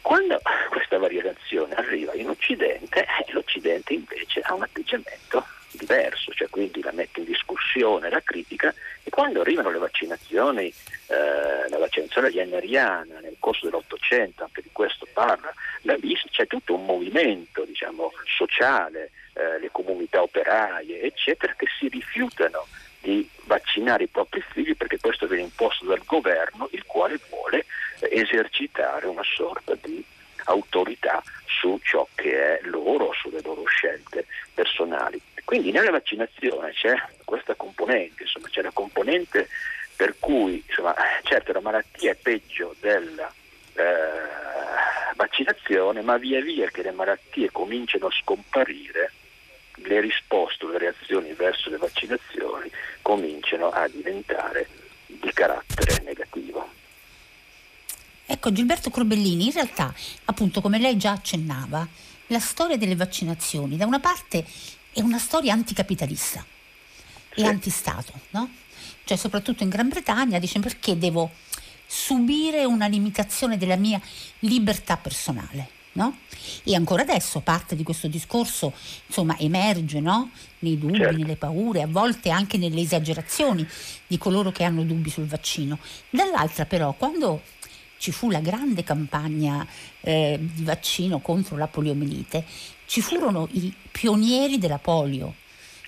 Quando 0.00 0.40
questa 0.68 0.98
variazione 0.98 1.74
arriva 1.74 2.14
in 2.14 2.28
Occidente, 2.28 3.00
eh, 3.00 3.32
l'Occidente 3.32 3.92
invece 3.92 4.40
ha 4.40 4.54
un 4.54 4.62
atteggiamento 4.62 5.44
diverso, 5.76 6.32
cioè 6.32 6.48
quindi 6.48 6.82
la 6.82 6.92
mette 6.92 7.20
in 7.20 7.26
discussione, 7.26 8.10
la 8.10 8.22
critica 8.22 8.74
e 9.02 9.10
quando 9.10 9.40
arrivano 9.40 9.70
le 9.70 9.78
vaccinazioni, 9.78 10.72
eh, 11.06 11.68
la 11.68 11.78
vaccinazione 11.78 12.30
jenneriana 12.30 13.20
nel 13.20 13.36
corso 13.38 13.66
dell'Ottocento, 13.66 14.42
anche 14.44 14.62
di 14.62 14.70
questo 14.72 15.06
parla, 15.12 15.52
la 15.82 15.96
VIS, 15.96 16.24
c'è 16.30 16.46
tutto 16.46 16.74
un 16.74 16.84
movimento 16.84 17.64
diciamo, 17.64 18.12
sociale, 18.24 19.10
eh, 19.34 19.60
le 19.60 19.70
comunità 19.70 20.22
operaie, 20.22 21.02
eccetera, 21.02 21.54
che 21.56 21.66
si 21.78 21.88
rifiutano 21.88 22.66
di 23.00 23.28
vaccinare 23.44 24.04
i 24.04 24.08
propri 24.08 24.42
figli 24.50 24.76
perché 24.76 24.98
questo 24.98 25.26
viene 25.26 25.44
imposto 25.44 25.84
dal 25.84 26.02
governo 26.04 26.68
il 26.72 26.84
quale 26.84 27.20
vuole 27.28 27.66
esercitare 28.00 29.06
una 29.06 29.22
sorta 29.22 29.76
di 29.80 30.04
autorità 30.46 31.22
su 31.46 31.78
ciò 31.82 32.06
che 32.14 32.58
è 32.58 32.60
loro, 32.64 33.12
sulle 33.12 33.40
loro 33.42 33.64
scelte 33.66 34.26
personali. 34.52 35.20
Quindi 35.44 35.64
nella 35.80 35.90
vaccinazione 35.90 36.72
c'è 36.72 36.94
questa 37.24 37.54
componente, 37.54 38.22
insomma, 38.22 38.48
c'è 38.48 38.62
la 38.62 38.70
componente 38.72 39.48
per 39.94 40.16
cui 40.18 40.62
insomma, 40.66 40.94
certo 41.22 41.52
la 41.52 41.60
malattia 41.60 42.12
è 42.12 42.14
peggio 42.14 42.74
della 42.80 43.32
eh, 43.74 43.84
vaccinazione, 45.16 46.02
ma 46.02 46.16
via 46.16 46.40
via 46.40 46.68
che 46.68 46.82
le 46.82 46.92
malattie 46.92 47.50
cominciano 47.50 48.06
a 48.06 48.10
scomparire, 48.10 49.12
le 49.76 50.00
risposte, 50.00 50.66
le 50.66 50.78
reazioni 50.78 51.32
verso 51.32 51.70
le 51.70 51.76
vaccinazioni 51.76 52.70
cominciano 53.02 53.70
a 53.70 53.88
diventare 53.88 54.68
di 55.06 55.30
carattere 55.32 56.02
negativo. 56.02 56.68
Ecco, 58.26 58.52
Gilberto 58.52 58.90
Corbellini, 58.90 59.46
in 59.46 59.52
realtà, 59.52 59.94
appunto, 60.24 60.60
come 60.60 60.78
lei 60.78 60.96
già 60.96 61.12
accennava, 61.12 61.86
la 62.28 62.40
storia 62.40 62.76
delle 62.76 62.96
vaccinazioni, 62.96 63.76
da 63.76 63.86
una 63.86 64.00
parte, 64.00 64.44
è 64.96 65.02
una 65.02 65.18
storia 65.18 65.52
anticapitalista 65.52 66.42
e 67.34 67.40
sì. 67.40 67.44
antistato, 67.44 68.14
no? 68.30 68.48
Cioè, 69.04 69.18
soprattutto 69.18 69.62
in 69.62 69.68
Gran 69.68 69.90
Bretagna, 69.90 70.38
dice 70.38 70.58
perché 70.58 70.96
devo 70.96 71.30
subire 71.86 72.64
una 72.64 72.86
limitazione 72.86 73.58
della 73.58 73.76
mia 73.76 74.00
libertà 74.40 74.96
personale? 74.96 75.68
No? 75.92 76.16
E 76.64 76.74
ancora 76.74 77.02
adesso 77.02 77.40
parte 77.40 77.76
di 77.76 77.82
questo 77.82 78.06
discorso 78.08 78.72
insomma, 79.06 79.38
emerge 79.38 80.00
no? 80.00 80.30
nei 80.60 80.78
dubbi, 80.78 80.98
certo. 80.98 81.16
nelle 81.16 81.36
paure, 81.36 81.82
a 81.82 81.86
volte 81.86 82.30
anche 82.30 82.56
nelle 82.56 82.80
esagerazioni 82.80 83.66
di 84.06 84.16
coloro 84.16 84.50
che 84.50 84.64
hanno 84.64 84.82
dubbi 84.82 85.10
sul 85.10 85.26
vaccino. 85.26 85.78
Dall'altra 86.08 86.64
però, 86.64 86.94
quando 86.94 87.42
ci 87.98 88.12
fu 88.12 88.30
la 88.30 88.40
grande 88.40 88.82
campagna 88.82 89.66
eh, 90.00 90.38
di 90.40 90.64
vaccino 90.64 91.20
contro 91.20 91.56
la 91.56 91.66
poliomielite, 91.66 92.44
ci 92.86 93.00
furono 93.00 93.48
i 93.52 93.72
pionieri 93.90 94.58
della 94.58 94.78
polio, 94.78 95.34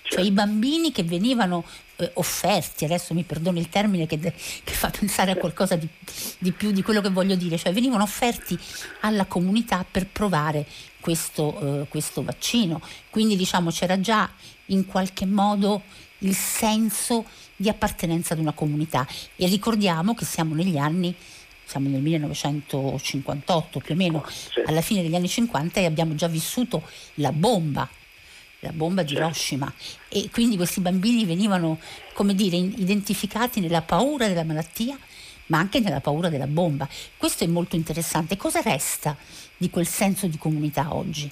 cioè 0.03 0.23
i 0.23 0.31
bambini 0.31 0.91
che 0.91 1.03
venivano 1.03 1.65
eh, 1.97 2.11
offerti, 2.15 2.85
adesso 2.85 3.13
mi 3.13 3.23
perdono 3.23 3.59
il 3.59 3.69
termine 3.69 4.05
che, 4.05 4.17
de- 4.19 4.33
che 4.63 4.73
fa 4.73 4.89
pensare 4.89 5.31
a 5.31 5.35
qualcosa 5.35 5.75
di, 5.75 5.87
di, 6.37 6.51
più 6.51 6.71
di 6.71 6.81
quello 6.81 7.01
che 7.01 7.09
voglio 7.09 7.35
dire, 7.35 7.57
cioè 7.57 7.73
venivano 7.73 8.03
offerti 8.03 8.57
alla 9.01 9.25
comunità 9.25 9.85
per 9.89 10.07
provare 10.07 10.65
questo, 10.99 11.81
eh, 11.81 11.87
questo 11.87 12.23
vaccino. 12.23 12.81
Quindi 13.09 13.35
diciamo 13.35 13.71
c'era 13.71 13.99
già 13.99 14.29
in 14.67 14.85
qualche 14.85 15.25
modo 15.25 15.83
il 16.19 16.35
senso 16.35 17.25
di 17.55 17.69
appartenenza 17.69 18.33
ad 18.33 18.39
una 18.39 18.53
comunità 18.53 19.07
e 19.35 19.47
ricordiamo 19.47 20.13
che 20.13 20.25
siamo 20.25 20.55
negli 20.55 20.77
anni 20.77 21.15
siamo 21.69 21.87
nel 21.87 22.01
1958 22.01 23.79
più 23.79 23.93
o 23.93 23.97
meno, 23.97 24.25
alla 24.65 24.81
fine 24.81 25.03
degli 25.03 25.13
anni 25.13 25.27
50 25.27 25.79
e 25.79 25.85
abbiamo 25.85 26.15
già 26.15 26.27
vissuto 26.27 26.81
la 27.15 27.31
bomba 27.31 27.87
la 28.61 28.71
bomba 28.71 29.03
di 29.03 29.13
Hiroshima. 29.13 29.71
E 30.09 30.29
quindi 30.31 30.57
questi 30.57 30.81
bambini 30.81 31.23
venivano 31.23 31.79
come 32.11 32.35
dire 32.35 32.57
identificati 32.57 33.61
nella 33.61 33.81
paura 33.81 34.27
della 34.27 34.43
malattia 34.43 34.97
ma 35.45 35.59
anche 35.59 35.79
nella 35.79 36.01
paura 36.01 36.27
della 36.27 36.47
bomba. 36.47 36.87
Questo 37.15 37.43
è 37.43 37.47
molto 37.47 37.75
interessante. 37.75 38.35
Cosa 38.35 38.61
resta 38.61 39.15
di 39.55 39.69
quel 39.69 39.87
senso 39.87 40.27
di 40.27 40.37
comunità 40.37 40.93
oggi? 40.93 41.31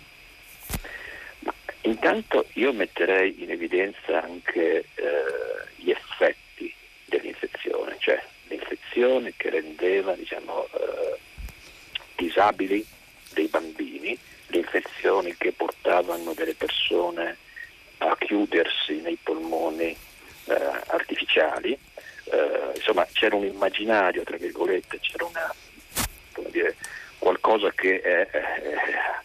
Ma 1.39 1.53
intanto 1.81 2.45
io 2.53 2.71
metterei 2.71 3.43
in 3.43 3.51
evidenza 3.51 4.23
anche 4.23 4.85
eh, 4.95 5.13
gli 5.75 5.89
effetti 5.89 6.73
dell'infezione 7.05 7.95
cioè 7.99 8.23
l'infezione 8.57 9.33
che 9.37 9.49
rendeva 9.49 10.13
diciamo, 10.13 10.67
eh, 10.73 11.19
disabili 12.15 12.85
dei 13.33 13.47
bambini 13.47 14.17
le 14.47 14.57
infezioni 14.57 15.35
che 15.37 15.51
portavano 15.51 16.33
delle 16.33 16.55
persone 16.55 17.37
a 17.99 18.15
chiudersi 18.17 19.01
nei 19.01 19.17
polmoni 19.21 19.95
eh, 20.45 20.53
artificiali, 20.87 21.77
eh, 22.25 22.71
insomma 22.75 23.05
c'era 23.11 23.35
un 23.35 23.45
immaginario, 23.45 24.23
tra 24.23 24.37
virgolette, 24.37 24.99
c'era 24.99 25.25
una, 25.25 25.53
dire, 26.49 26.75
qualcosa 27.17 27.71
che 27.71 27.99
è, 27.99 28.29
è, 28.29 28.41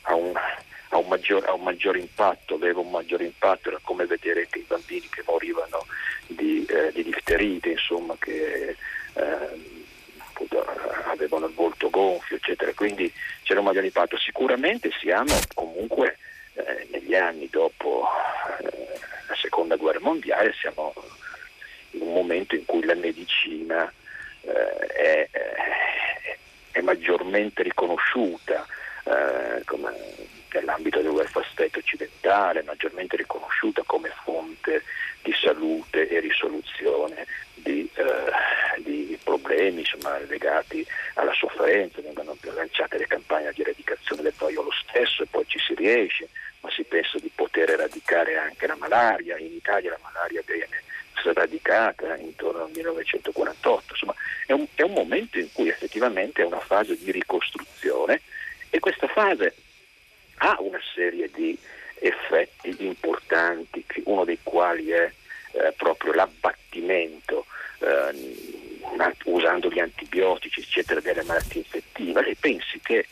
ha, 0.02 0.14
un, 0.14 0.32
ha, 0.34 0.96
un 0.96 1.06
maggior, 1.06 1.44
ha, 1.46 1.52
un, 1.52 1.62
maggior, 1.62 1.96
impatto, 1.96 2.54
aveva 2.54 2.80
un 2.80 2.90
maggior 2.90 3.22
impatto, 3.22 3.68
era 3.68 3.78
come 3.82 4.06
vedere 4.06 4.48
che 4.50 4.58
i 4.60 4.66
bambini 4.66 5.08
che 5.08 5.22
morivano 5.24 5.86
di, 6.26 6.64
eh, 6.64 6.90
di 6.92 7.04
difterite, 7.04 7.70
insomma, 7.70 8.16
che 8.18 8.76
eh, 9.14 9.73
avevano 11.11 11.47
il 11.47 11.54
volto 11.54 11.90
gonfio, 11.90 12.37
eccetera, 12.37 12.73
quindi 12.75 13.12
c'era 13.42 13.61
un 13.61 13.66
maggiore 13.66 13.87
impatto. 13.87 14.16
Sicuramente 14.19 14.90
siamo 15.00 15.35
comunque 15.54 16.19
eh, 16.54 16.88
negli 16.90 17.14
anni 17.14 17.49
dopo 17.50 18.07
eh, 18.61 18.99
la 19.28 19.35
seconda 19.40 19.76
guerra 19.76 20.00
mondiale, 20.00 20.52
siamo 20.59 20.92
in 21.92 22.02
un 22.02 22.12
momento 22.12 22.54
in 22.54 22.64
cui 22.64 22.85
la 22.85 22.95
medicina 22.95 23.90
eh, 24.42 24.87
è, 24.87 25.28
è, 26.73 26.81
maggiormente 26.81 27.62
riconosciuta 27.62 28.66
eh, 29.04 29.62
come, 29.64 29.92
nell'ambito 30.52 31.00
del 31.00 31.11
welfare 31.11 31.47
state 31.50 31.78
occidentale, 31.78 32.62
maggiormente 32.62 33.16
riconosciuta 33.16 33.82
come 33.87 34.12
fonte 34.25 34.82
di 35.23 35.32
salute 35.32 36.09
e 36.09 36.21
risoluzione 36.21 37.26
di, 37.54 37.88
eh, 37.94 38.82
di 38.82 39.18
problemi 39.23 39.80
insomma, 39.80 40.18
legati 40.18 40.85
alla 41.14 41.32
sofferenza, 41.32 42.00
vengono 42.00 42.37
lanciate 42.40 42.99
le 42.99 43.06
campagne 43.06 43.52
di 43.54 43.62
eradicazione 43.62 44.23
del 44.23 44.35
vaiolo 44.37 44.71
stesso 44.73 45.23
e 45.23 45.26
poi 45.30 45.44
ci 45.47 45.59
si 45.59 45.75
riesce, 45.75 46.28
ma 46.61 46.71
si 46.71 46.82
pensa 46.85 47.18
di 47.18 47.30
poter 47.35 47.71
eradicare 47.71 48.37
anche 48.37 48.66
la 48.66 48.76
malaria, 48.76 49.38
in 49.38 49.52
Italia 49.52 49.90
la 49.90 49.99
malaria 50.02 50.42
viene 50.44 50.82
sradicata 51.23 52.16
intorno 52.16 52.64
al 52.64 52.71
1948, 52.75 53.85
insomma 53.90 54.14
è 54.47 54.52
un, 54.52 54.66
è 54.75 54.82
un 54.82 54.92
momento 54.92 55.38
in 55.38 55.50
cui 55.52 55.68
effettivamente 55.68 56.42
è 56.42 56.44
una 56.44 56.61
fase 56.61 56.99
di 56.99 57.11
ricostruzione 57.12 58.21
e 58.75 58.81
questa 58.81 59.07
fase 59.07 59.55
ha 60.38 60.57
una 60.61 60.81
serie 60.95 61.31
di 61.31 61.57
effetti 61.99 62.75
importanti, 62.79 63.85
uno 64.05 64.25
dei 64.25 64.38
quali 64.43 64.88
è 64.88 65.12
eh, 65.52 65.75
proprio 65.76 66.14
l'abbattimento 66.14 67.45
eh, 67.81 68.73
usando 69.25 69.69
gli 69.69 69.79
antibiotici, 69.79 70.61
eccetera, 70.61 71.00
delle 71.00 71.23
malattie 71.25 71.61
infettive. 71.61 72.23
Lei 72.23 72.35
pensi 72.35 72.81
che 72.81 73.07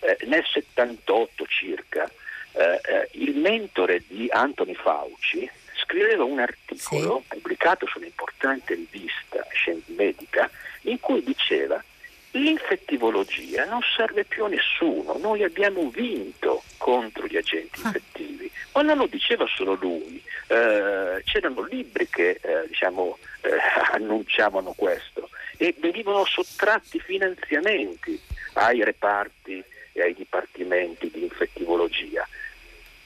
eh, 0.00 0.18
nel 0.26 0.44
78 0.44 1.46
circa 1.46 2.04
eh, 2.52 2.80
eh, 2.84 3.08
il 3.12 3.34
mentore 3.34 4.02
di 4.06 4.28
Anthony 4.30 4.74
Fauci 4.74 5.50
scriveva 5.82 6.24
un 6.24 6.40
articolo 6.40 7.22
sì. 7.22 7.34
pubblicato 7.34 7.86
su 7.86 7.96
un'importante 7.96 8.74
rivista 8.74 9.46
medica 9.86 10.50
in 10.82 11.00
cui 11.00 11.22
diceva 11.22 11.82
l'infettivologia 12.32 13.64
non 13.64 13.80
serve 13.96 14.24
più 14.24 14.44
a 14.44 14.48
nessuno, 14.48 15.16
noi 15.18 15.42
abbiamo 15.42 15.88
vinto 15.88 16.62
contro 16.76 17.26
gli 17.26 17.36
agenti 17.36 17.80
ah. 17.82 17.86
infettivi, 17.86 18.50
ma 18.74 18.82
non 18.82 18.98
lo 18.98 19.06
diceva 19.06 19.46
solo 19.46 19.74
lui, 19.74 20.22
eh, 20.48 21.22
c'erano 21.24 21.62
libri 21.62 22.08
che 22.08 22.38
eh, 22.40 22.66
diciamo, 22.68 23.18
eh, 23.42 23.50
annunciavano 23.92 24.72
questo 24.76 25.30
e 25.56 25.74
venivano 25.78 26.24
sottratti 26.24 27.00
finanziamenti 27.00 28.20
ai 28.54 28.84
reparti 28.84 29.62
e 29.92 30.02
ai 30.02 30.14
dipartimenti 30.14 31.10
di 31.10 31.22
infettivologia. 31.22 32.26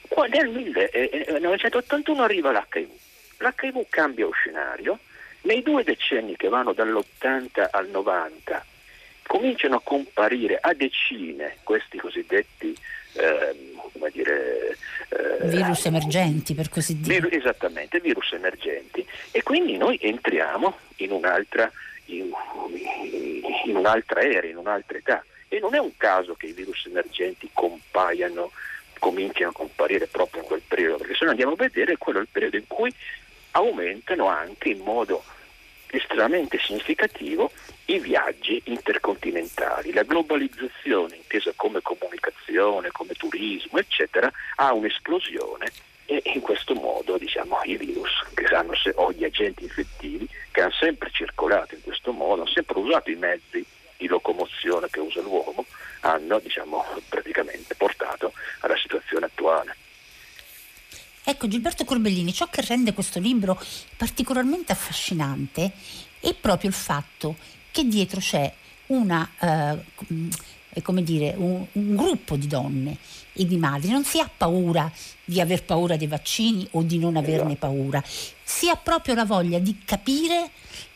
Poi 0.07 0.29
nel 0.29 0.47
1981 0.49 2.21
arriva 2.21 2.51
l'HIV. 2.51 2.89
L'HIV 3.37 3.85
cambia 3.89 4.25
lo 4.25 4.31
scenario. 4.31 4.99
Nei 5.41 5.63
due 5.63 5.83
decenni 5.83 6.35
che 6.35 6.49
vanno 6.49 6.71
dall'80 6.71 7.67
al 7.71 7.89
90 7.89 8.63
cominciano 9.25 9.77
a 9.77 9.81
comparire 9.83 10.57
a 10.61 10.73
decine 10.73 11.57
questi 11.63 11.97
cosiddetti 11.97 12.75
eh, 13.13 13.73
come 13.91 14.09
dire, 14.11 14.77
eh, 15.09 15.47
virus 15.47 15.85
emergenti 15.85 16.53
per 16.53 16.69
così 16.69 16.99
dire. 16.99 17.19
Vir- 17.21 17.33
esattamente, 17.33 17.99
virus 17.99 18.33
emergenti. 18.33 19.05
E 19.31 19.43
quindi 19.43 19.77
noi 19.77 19.97
entriamo 20.01 20.77
in 20.97 21.11
un'altra, 21.11 21.71
in, 22.05 22.31
in 23.65 23.75
un'altra 23.75 24.21
era, 24.21 24.47
in 24.47 24.57
un'altra 24.57 24.97
età. 24.97 25.23
E 25.47 25.59
non 25.59 25.75
è 25.75 25.79
un 25.79 25.95
caso 25.97 26.33
che 26.33 26.47
i 26.47 26.53
virus 26.53 26.85
emergenti 26.87 27.49
compaiano 27.53 28.51
cominciano 28.99 29.49
a 29.49 29.53
comparire 29.53 30.07
proprio 30.07 30.41
in 30.41 30.47
quel 30.47 30.61
periodo, 30.65 30.97
perché 30.97 31.13
se 31.13 31.25
noi 31.25 31.31
andiamo 31.31 31.53
a 31.53 31.57
vedere 31.57 31.97
quello 31.97 32.19
è 32.19 32.21
il 32.21 32.29
periodo 32.31 32.55
in 32.55 32.67
cui 32.67 32.93
aumentano 33.51 34.27
anche 34.27 34.69
in 34.69 34.79
modo 34.79 35.23
estremamente 35.97 36.59
significativo 36.59 37.51
i 37.85 37.99
viaggi 37.99 38.61
intercontinentali. 38.65 39.93
La 39.93 40.03
globalizzazione, 40.03 41.15
intesa 41.15 41.51
come 41.55 41.81
comunicazione, 41.81 42.91
come 42.91 43.13
turismo, 43.13 43.77
eccetera, 43.77 44.31
ha 44.55 44.73
un'esplosione 44.73 45.71
e 46.05 46.21
in 46.25 46.41
questo 46.41 46.73
modo 46.73 47.17
diciamo, 47.17 47.61
i 47.63 47.77
virus 47.77 48.23
che 48.33 48.45
hanno, 48.53 48.73
o 48.95 49.11
gli 49.11 49.23
agenti 49.23 49.63
infettivi 49.63 50.27
che 50.51 50.61
hanno 50.61 50.73
sempre 50.73 51.09
circolato 51.11 51.75
in 51.75 51.81
questo 51.81 52.11
modo, 52.11 52.41
hanno 52.41 52.47
sempre 52.47 52.79
usato 52.79 53.09
i 53.09 53.15
mezzi 53.15 53.65
di 53.97 54.07
locomozione 54.07 54.87
che 54.89 54.99
usa 54.99 55.21
l'uomo, 55.21 55.65
hanno 56.01 56.39
diciamo, 56.39 56.83
praticamente 57.07 57.75
portato 57.75 58.33
alla 58.59 58.77
situazione 58.77 59.25
attuale. 59.25 59.75
Ecco 61.25 61.47
Gilberto 61.47 61.85
Corbellini, 61.85 62.33
ciò 62.33 62.47
che 62.49 62.61
rende 62.61 62.93
questo 62.93 63.19
libro 63.19 63.59
particolarmente 63.95 64.73
affascinante 64.73 65.71
è 66.19 66.33
proprio 66.33 66.69
il 66.69 66.75
fatto 66.75 67.37
che 67.71 67.85
dietro 67.85 68.19
c'è 68.19 68.53
una, 68.87 69.29
eh, 69.39 70.81
come 70.81 71.01
dire, 71.01 71.33
un, 71.37 71.65
un, 71.71 71.95
gruppo 71.95 72.35
di 72.35 72.47
donne 72.47 72.97
e 73.31 73.45
di 73.45 73.55
madri. 73.55 73.89
Non 73.89 74.03
si 74.03 74.19
ha 74.19 74.29
paura 74.35 74.91
di 75.23 75.39
aver 75.39 75.63
paura 75.63 75.95
dei 75.95 76.07
vaccini 76.07 76.67
o 76.71 76.83
di 76.83 76.97
non 76.99 77.15
averne 77.15 77.53
esatto. 77.53 77.67
paura, 77.67 78.03
si 78.43 78.69
ha 78.69 78.75
proprio 78.75 79.15
la 79.15 79.25
voglia 79.25 79.59
di 79.59 79.79
capire 79.85 80.51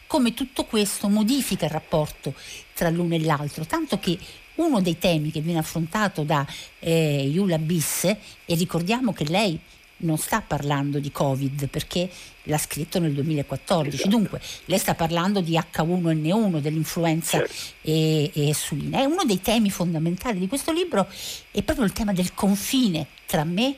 come 0.07 0.34
tutto 0.34 0.65
questo 0.65 1.07
modifica 1.07 1.65
il 1.65 1.72
rapporto 1.72 2.34
tra 2.74 2.89
l'uno 2.89 3.15
e 3.15 3.22
l'altro, 3.22 3.65
tanto 3.65 3.98
che 4.00 4.17
uno 4.55 4.81
dei 4.81 4.98
temi 4.98 5.31
che 5.31 5.41
viene 5.41 5.60
affrontato 5.60 6.24
da 6.24 6.46
eh, 6.79 7.27
Iula 7.27 7.57
Bisse, 7.57 8.19
e 8.46 8.55
ricordiamo 8.55 9.13
che 9.13 9.25
lei 9.25 9.60
non 9.98 10.18
sta 10.18 10.42
parlando 10.42 11.00
di 11.00 11.12
Covid 11.12 11.68
perché 11.68 12.10
l'ha 12.44 12.58
scritto 12.58 13.00
nel 13.00 13.13
2014, 13.13 13.96
esatto. 13.96 14.10
dunque 14.10 14.42
lei 14.66 14.80
sta 14.80 14.94
parlando 14.94 15.42
di 15.42 15.54
H1N1, 15.54 16.60
dell'influenza 16.60 17.39
certo. 17.39 17.54
e, 17.82 18.32
e 18.34 18.54
suina. 18.54 19.01
E 19.01 19.06
uno 19.06 19.24
dei 19.24 19.42
temi 19.42 19.70
fondamentali 19.70 20.39
di 20.39 20.48
questo 20.48 20.72
libro 20.72 21.08
è 21.52 21.62
proprio 21.63 21.86
il 21.86 21.93
tema 21.93 22.13
del 22.13 22.34
confine 22.34 23.08
tra 23.26 23.43
me 23.43 23.76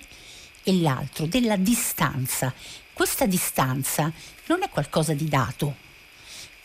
e 0.63 0.74
l'altro, 0.74 1.26
della 1.26 1.56
distanza. 1.56 2.54
Questa 2.93 3.26
distanza 3.26 4.12
non 4.48 4.62
è 4.62 4.70
qualcosa 4.70 5.13
di 5.13 5.30
dato, 5.30 5.88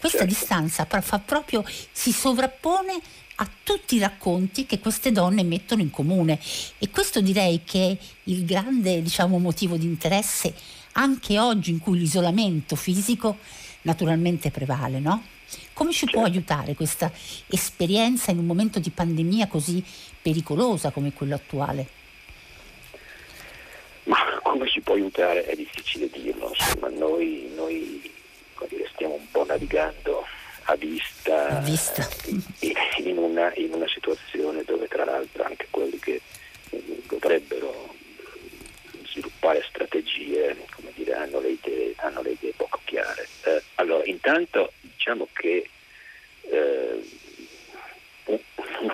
questa 0.05 0.27
certo. 0.27 0.35
distanza 0.35 0.87
fa 1.01 1.19
proprio, 1.19 1.65
si 1.91 2.13
sovrappone 2.13 3.01
a 3.37 3.49
tutti 3.63 3.97
i 3.97 3.99
racconti 3.99 4.67
che 4.67 4.79
queste 4.79 5.11
donne 5.11 5.43
mettono 5.43 5.83
in 5.83 5.91
comune 5.91 6.39
e 6.79 6.91
questo 6.91 7.21
direi 7.21 7.63
che 7.65 7.91
è 7.91 8.05
il 8.25 8.45
grande 8.45 9.03
diciamo, 9.03 9.39
motivo 9.39 9.77
di 9.77 9.87
interesse 9.87 10.55
anche 10.93 11.39
oggi 11.39 11.71
in 11.71 11.81
cui 11.81 11.99
l'isolamento 11.99 12.77
fisico 12.77 13.39
naturalmente 13.83 14.51
prevale, 14.51 15.01
no? 15.01 15.23
Come 15.73 15.93
ci 15.93 16.07
può 16.07 16.23
aiutare 16.23 16.75
questa 16.75 17.13
esperienza 17.49 18.31
in 18.31 18.39
un 18.39 18.47
momento 18.47 18.79
di 18.79 18.91
pandemia 18.91 19.47
così 19.47 19.85
pericolosa 20.23 20.91
come 20.91 21.13
quello 21.13 21.35
attuale? 21.35 21.87
Ma 24.05 24.17
come 24.43 24.69
ci 24.69 24.81
può 24.81 24.95
aiutare 24.95 25.45
è 25.45 25.55
difficile 25.55 26.09
dirlo, 26.11 26.51
insomma 26.57 26.89
noi, 26.89 27.51
noi 27.55 28.13
stiamo 28.95 29.15
un 29.15 29.31
po' 29.31 29.45
navigando 29.45 30.25
a 30.65 30.77
vista, 30.77 31.49
a 31.49 31.61
vista. 31.61 32.09
In, 32.99 33.19
una, 33.19 33.53
in, 33.55 33.73
una, 33.73 33.89
situazione 33.89 34.63
dove 34.65 34.89
tra 34.89 35.05
l'altro 35.05 35.45
anche 35.45 35.67
quelli 35.71 35.99
che 35.99 36.21
dovrebbero 37.07 37.95
sviluppare 39.05 39.65
strategie 39.69 40.57
dire, 40.95 41.15
hanno, 41.15 41.41
le 41.41 41.51
idee, 41.51 41.95
hanno, 41.97 42.23
le 42.23 42.31
idee, 42.31 42.53
poco 42.57 42.81
chiare. 42.85 43.29
Eh, 43.45 43.63
allora, 43.77 44.05
intanto 44.05 44.73
diciamo 44.81 45.29
che 45.33 45.69
eh, 46.43 47.09
un, 48.25 48.39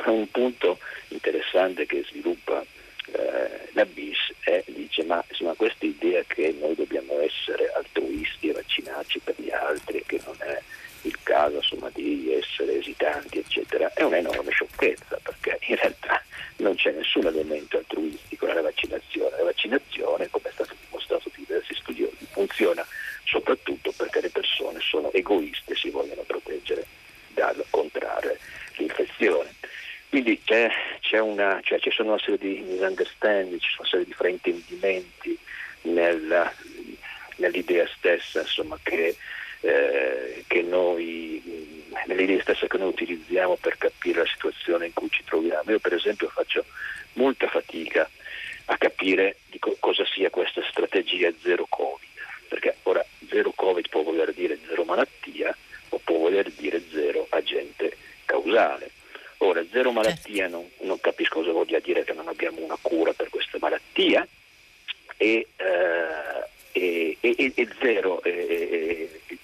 un, 0.07 0.31
punto 0.31 0.79
interessante 1.09 1.87
che 1.87 2.05
sviluppa 2.09 2.65
eh, 3.13 3.69
la 3.73 3.85
BIS 3.85 4.35
è, 4.41 4.63
dice 4.67 5.05
ma 5.05 5.23
insomma, 5.29 5.55
questa 5.55 5.87
idea 5.87 6.23
che 6.27 6.55
noi 6.59 6.75
dobbiamo 6.75 7.21
essere 7.21 7.71
altruisti 7.73 8.49
e 8.49 8.53
vaccinarci 8.53 9.21
per 9.21 9.35
gli 9.39 9.51
altri, 9.51 10.03
che 10.07 10.21
non 10.25 10.37
è 10.39 10.61
il 11.03 11.17
caso 11.23 11.57
insomma, 11.57 11.91
di 11.93 12.33
essere 12.33 12.79
esitanti, 12.79 13.39
eccetera, 13.39 13.93
è 13.95 14.03
un'enorme 14.03 14.51
sciocchezza 14.51 15.19
perché 15.23 15.59
in 15.67 15.77
realtà 15.77 16.23
non 16.57 16.75
c'è 16.75 16.93
nessun 16.93 17.27
elemento 17.27 17.79
altruistico 17.79 18.47
nella 18.47 18.63
vaccinazione. 18.63 19.37
La 19.37 19.45
vaccinazione, 19.45 20.29
come 20.31 20.49
è 20.49 20.53
stato 20.53 20.75
dimostrato 20.87 21.29
da 21.29 21.37
diversi 21.37 21.75
studiosi, 21.75 22.27
funziona 22.31 22.87
soprattutto 23.25 23.93
perché 23.97 24.21
le 24.21 24.31
persone 24.31 24.81
sono 24.81 25.13
egoiste 25.13 25.73
e 25.73 25.77
si 25.77 25.91
vogliono 25.91 26.23
proteggere 26.23 26.85
dal 27.29 27.65
contrarre 27.71 28.39
l'infezione. 28.77 29.55
Quindi 30.09 30.41
c'è, 30.43 30.69
c'è 31.01 31.21
una, 31.21 31.61
cioè, 31.63 31.79
ci 31.79 31.91
sono 31.91 32.11
una 32.11 32.19
serie 32.19 32.39
di 32.39 32.61
misunderstanding, 32.67 33.61
ci 33.61 33.69
sono 33.69 33.81
una 33.83 33.89
serie 33.91 34.07
di 34.07 34.13
fraintendimenti 34.13 35.39
nel, 35.83 36.51
nell'idea 37.37 37.87
stessa 37.97 38.41
insomma, 38.41 38.77
che 38.83 39.17
eh, 39.61 40.45
che 40.47 40.63
noi, 40.63 41.43
nelle 42.07 42.23
idee 42.23 42.41
stesse 42.41 42.67
che 42.67 42.79
noi 42.79 42.89
utilizziamo 42.89 43.57
per 43.57 43.77
capire 43.79 44.21
la 44.21 44.27
situazione 44.27 44.87
in 44.87 44.93
cui 44.93 45.11
ci 45.11 45.25
troviamo. 45.25 45.71
Io 45.71 45.79
per 45.79 45.95
esempio 45.95 46.29
faccio 46.29 46.65
molta 47.15 47.49
fatica 47.49 48.09
a 48.67 48.77
capire 48.79 49.37
co- 49.59 49.77
cosa 49.81 50.05
sia 50.07 50.31
questa 50.31 50.63
strategia 50.69 51.33
zero 51.43 51.67
Covid, 51.69 52.09
perché 52.49 52.77
ora 52.85 53.05
zero 53.29 53.53
Covid 53.55 53.89
può 53.89 54.03
voler 54.03 54.33
dire 54.33 54.59
zero 54.67 54.85
malattia 54.85 55.55
o 55.91 56.01
può 56.03 56.19
voler 56.19 56.51
dire 56.51 56.83
zero 56.91 57.27
agente 57.31 57.97
causale. 58.25 58.91
Ora, 59.39 59.65
zero 59.71 59.91
malattia 59.91 60.49
non, 60.49 60.69
non 60.81 61.01
capisco 61.01 61.41
cosa 61.41 61.53
voglia 61.53 61.79
dire 61.79 62.05
che 62.05 62.13
non 62.13 62.29
abbiamo 62.29 62.61
una 62.61 62.77
cura 62.81 63.13
per 63.13 63.31
questa 63.31 63.57
malattia 63.59 64.27
e, 65.17 65.47
eh, 65.57 66.49
e, 66.73 67.17
e, 67.21 67.53
e 67.55 67.69
zero, 67.81 68.23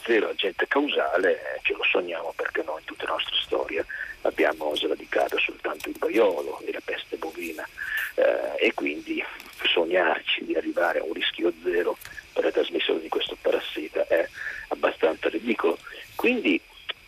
zero, 0.04 0.28
agente 0.28 0.66
causale 0.68 1.60
ce 1.62 1.72
lo 1.74 1.84
sogniamo 1.84 2.32
perché 2.36 2.62
noi 2.64 2.80
in 2.80 2.84
tutta 2.84 3.04
la 3.04 3.12
nostra 3.12 3.36
storia 3.40 3.84
abbiamo 4.22 4.74
sradicato 4.74 5.38
soltanto 5.38 5.88
il 5.88 5.96
vaiolo 5.98 6.60
e 6.64 6.72
la 6.72 6.80
peste 6.84 7.16
bovina 7.16 7.66
eh, 8.14 8.66
e 8.66 8.74
quindi 8.74 9.24
sognarci 9.64 10.44
di 10.44 10.54
arrivare 10.54 11.00
a 11.00 11.04
un 11.04 11.12
rischio 11.12 11.52
zero 11.62 11.96
per 12.32 12.44
la 12.44 12.50
trasmissione 12.52 13.00
di 13.00 13.08
questo 13.08 13.36
parassita 13.40 14.06
è 14.06 14.28
abbastanza 14.68 15.28
ridicolo. 15.28 15.78
Quindi 16.14 16.60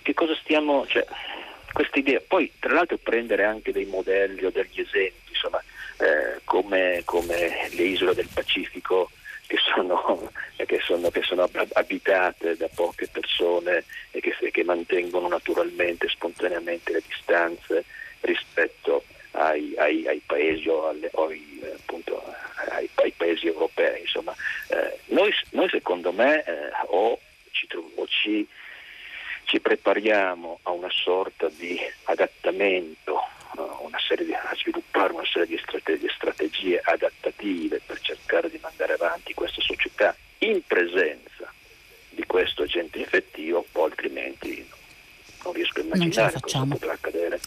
che 0.02 0.14
cosa 0.14 0.34
stiamo... 0.36 0.86
Cioè, 0.86 1.06
questa 1.72 1.98
idea, 1.98 2.20
poi 2.26 2.50
tra 2.58 2.72
l'altro 2.72 2.96
prendere 2.96 3.44
anche 3.44 3.72
dei 3.72 3.84
modelli 3.84 4.44
o 4.44 4.50
degli 4.50 4.80
esempi, 4.80 5.30
insomma, 5.30 5.62
eh, 5.98 6.40
come, 6.44 7.02
come 7.04 7.68
le 7.70 7.82
isole 7.82 8.14
del 8.14 8.28
Pacifico 8.32 9.07
sono, 9.78 10.30
che 10.66 10.80
sono, 10.80 11.10
che 11.10 11.22
sono 11.22 11.48
abitate 11.72 12.56
da 12.56 12.68
poche 12.74 13.08
persone 13.10 13.84
e 14.10 14.20
che, 14.20 14.34
che, 14.50 14.64
mantengono 14.64 15.28
naturalmente, 15.28 16.08
spontaneamente 16.08 16.92
le 16.92 17.02
distanze 17.06 17.84
rispetto 18.20 19.04
ai, 19.32 19.74
ai, 19.76 20.06
ai 20.06 20.22
paesi 20.24 20.68
alle, 20.68 21.10
ai, 21.14 21.62
appunto, 21.74 22.22
ai, 22.70 23.12
paesi 23.16 23.46
europei. 23.46 24.00
Insomma, 24.02 24.34
eh, 24.68 24.98
noi, 25.06 25.32
noi, 25.50 25.68
secondo 25.68 26.12
me 26.12 26.44
eh, 26.44 26.70
o 26.86 27.18
ci, 27.50 27.68
o 27.94 28.06
ci 28.06 28.46
ci 29.48 29.60
prepariamo 29.60 30.60
a 30.64 30.72
una 30.72 30.90
sorta 30.90 31.48
di 31.48 31.80
adattamento, 32.04 33.18
una 33.80 33.98
di, 34.22 34.34
a 34.34 34.54
sviluppare 34.54 35.14
una 35.14 35.24
serie 35.24 35.46
di 35.46 35.58
strategie, 35.58 36.10
strategie 36.10 36.80
adattative 36.84 37.80
per 37.84 37.98
cercare 38.00 38.50
di 38.50 38.58
mandare 38.60 38.92
avanti 38.92 39.32
questa 39.32 39.62
società 39.62 40.14
in 40.40 40.60
presenza 40.66 41.50
di 42.10 42.24
questo 42.26 42.64
agente 42.64 42.98
infettivo, 42.98 43.64
o 43.72 43.84
altrimenti 43.84 44.68
non 45.98 46.10
riesco 46.10 46.20
a 46.20 46.28
immaginare 46.28 46.40
cosa 46.40 46.64
potrà 46.64 46.92
accadere. 46.92 47.40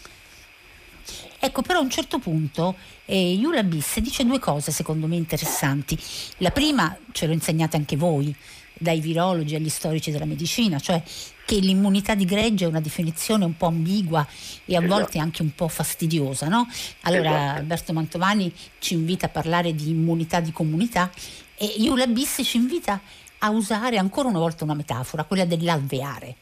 Ecco, 1.44 1.62
però 1.62 1.80
a 1.80 1.82
un 1.82 1.90
certo 1.90 2.20
punto 2.20 2.76
eh, 3.04 3.32
Iula 3.32 3.64
Bis 3.64 3.98
dice 3.98 4.24
due 4.24 4.38
cose 4.38 4.70
secondo 4.70 5.08
me 5.08 5.16
interessanti. 5.16 5.98
La 6.36 6.52
prima 6.52 6.96
ce 7.10 7.26
l'ho 7.26 7.32
insegnata 7.32 7.76
anche 7.76 7.96
voi, 7.96 8.32
dai 8.78 9.00
virologi 9.00 9.56
agli 9.56 9.68
storici 9.68 10.12
della 10.12 10.24
medicina, 10.24 10.78
cioè 10.78 11.02
che 11.44 11.56
l'immunità 11.56 12.14
di 12.14 12.24
gregge 12.24 12.64
è 12.64 12.68
una 12.68 12.80
definizione 12.80 13.44
un 13.44 13.56
po' 13.56 13.66
ambigua 13.66 14.24
e 14.64 14.76
a 14.76 14.78
esatto. 14.78 14.86
volte 14.86 15.18
anche 15.18 15.42
un 15.42 15.52
po' 15.52 15.66
fastidiosa. 15.66 16.46
No? 16.46 16.68
Allora 17.00 17.30
esatto. 17.30 17.58
Alberto 17.58 17.92
Mantovani 17.92 18.52
ci 18.78 18.94
invita 18.94 19.26
a 19.26 19.30
parlare 19.30 19.74
di 19.74 19.90
immunità 19.90 20.38
di 20.38 20.52
comunità 20.52 21.10
e 21.56 21.66
Iula 21.78 22.06
Bis 22.06 22.40
ci 22.44 22.56
invita 22.56 23.00
a 23.38 23.50
usare 23.50 23.96
ancora 23.98 24.28
una 24.28 24.38
volta 24.38 24.62
una 24.62 24.74
metafora, 24.74 25.24
quella 25.24 25.44
dell'alveare. 25.44 26.36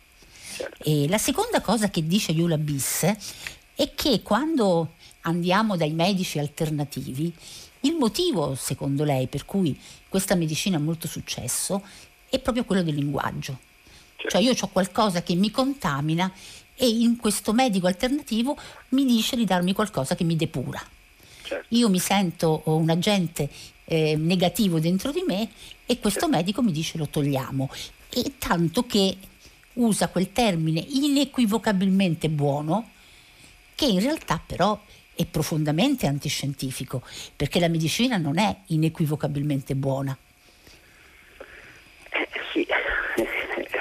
Certo. 0.61 0.85
E 0.85 1.09
la 1.09 1.19
seconda 1.19 1.63
cosa 1.63 1.89
che 1.89 2.07
dice 2.07 2.33
Iula 2.33 2.59
Bis 2.59 3.03
è 3.75 3.95
che 3.95 4.21
quando 4.23 4.95
andiamo 5.23 5.77
dai 5.77 5.93
medici 5.93 6.39
alternativi, 6.39 7.33
il 7.81 7.95
motivo, 7.95 8.55
secondo 8.55 9.05
lei, 9.05 9.27
per 9.27 9.47
cui 9.47 9.79
questa 10.09 10.35
medicina 10.35 10.77
ha 10.77 10.81
molto 10.81 11.09
successo 11.09 11.83
è 12.29 12.39
proprio 12.39 12.65
quello 12.65 12.83
del 12.83 12.95
linguaggio. 12.95 13.59
Certo. 14.17 14.29
Cioè 14.29 14.43
io 14.43 14.55
ho 14.59 14.69
qualcosa 14.69 15.23
che 15.23 15.35
mi 15.35 15.51
contamina 15.51 16.31
e 16.75 16.89
in 16.89 17.17
questo 17.17 17.55
medico 17.55 17.87
alternativo 17.87 18.57
mi 18.91 19.07
dice 19.07 19.37
di 19.37 19.47
darmi 19.47 19.73
qualcosa 19.73 20.15
che 20.15 20.25
mi 20.25 20.37
depura. 20.37 20.83
Certo. 21.43 21.75
Io 21.75 21.89
mi 21.89 21.99
sento 21.99 22.61
un 22.65 22.91
agente 22.91 23.49
eh, 23.85 24.15
negativo 24.17 24.79
dentro 24.79 25.11
di 25.11 25.25
me 25.27 25.51
e 25.87 25.99
questo 25.99 26.21
certo. 26.21 26.37
medico 26.37 26.63
mi 26.63 26.73
dice 26.73 26.99
lo 26.99 27.09
togliamo. 27.09 27.71
E 28.11 28.35
tanto 28.39 28.85
che 28.85 29.17
usa 29.75 30.09
quel 30.09 30.33
termine 30.33 30.85
inequivocabilmente 30.89 32.29
buono, 32.29 32.91
che 33.75 33.87
in 33.87 34.01
realtà 34.01 34.43
però 34.45 34.81
è 35.15 35.25
profondamente 35.27 36.07
antiscientifico, 36.07 37.03
perché 37.37 37.61
la 37.61 37.69
medicina 37.69 38.17
non 38.17 38.39
è 38.39 38.55
inequivocabilmente 38.67 39.75
buona. 39.75 40.17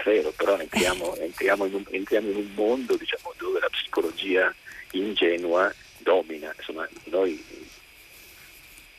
vero, 0.09 0.31
però 0.31 0.57
entriamo, 0.57 1.15
entriamo, 1.17 1.65
in, 1.65 1.73
un, 1.75 1.83
entriamo 1.89 2.29
in, 2.29 2.35
un, 2.35 2.49
mondo 2.55 2.95
diciamo, 2.97 3.33
dove 3.37 3.59
la 3.59 3.69
psicologia 3.69 4.53
ingenua 4.91 5.73
domina. 5.99 6.53
Insomma, 6.57 6.87
noi, 7.05 7.43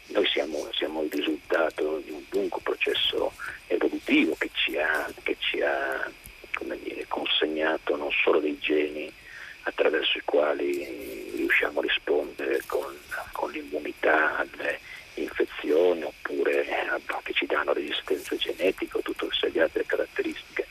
noi 0.07 0.27
siamo, 0.29 0.69
siamo, 0.73 1.03
il 1.03 1.11
risultato 1.11 2.01
di 2.05 2.11
un 2.11 2.23
lungo 2.31 2.61
processo 2.63 3.33
evolutivo 3.67 4.35
che 4.39 4.51
ci 4.53 4.79
ha, 4.79 5.13
che 5.23 5.37
ci 5.39 5.61
ha 5.61 6.11
dire, 6.83 7.07
consegnato 7.09 7.97
non 7.97 8.11
solo 8.11 8.41
dei 8.41 8.59
geni 8.59 9.13
attraverso 9.63 10.19
i 10.19 10.23
quali 10.25 11.33
riusciamo 11.37 11.81
a 11.81 11.83
rispondere 11.83 12.63
con, 12.67 12.95
con 13.33 13.51
l'immunità 13.51 14.39
alle 14.39 14.81
infezioni 15.15 16.03
oppure 16.03 16.65
che 17.23 17.33
ci 17.33 17.47
danno 17.47 17.73
resistenza 17.73 18.37
genetica 18.37 18.99
o 18.99 19.03
tutte 19.03 19.29
le 19.53 19.63
altre 19.63 19.85
caratteristiche, 19.87 20.67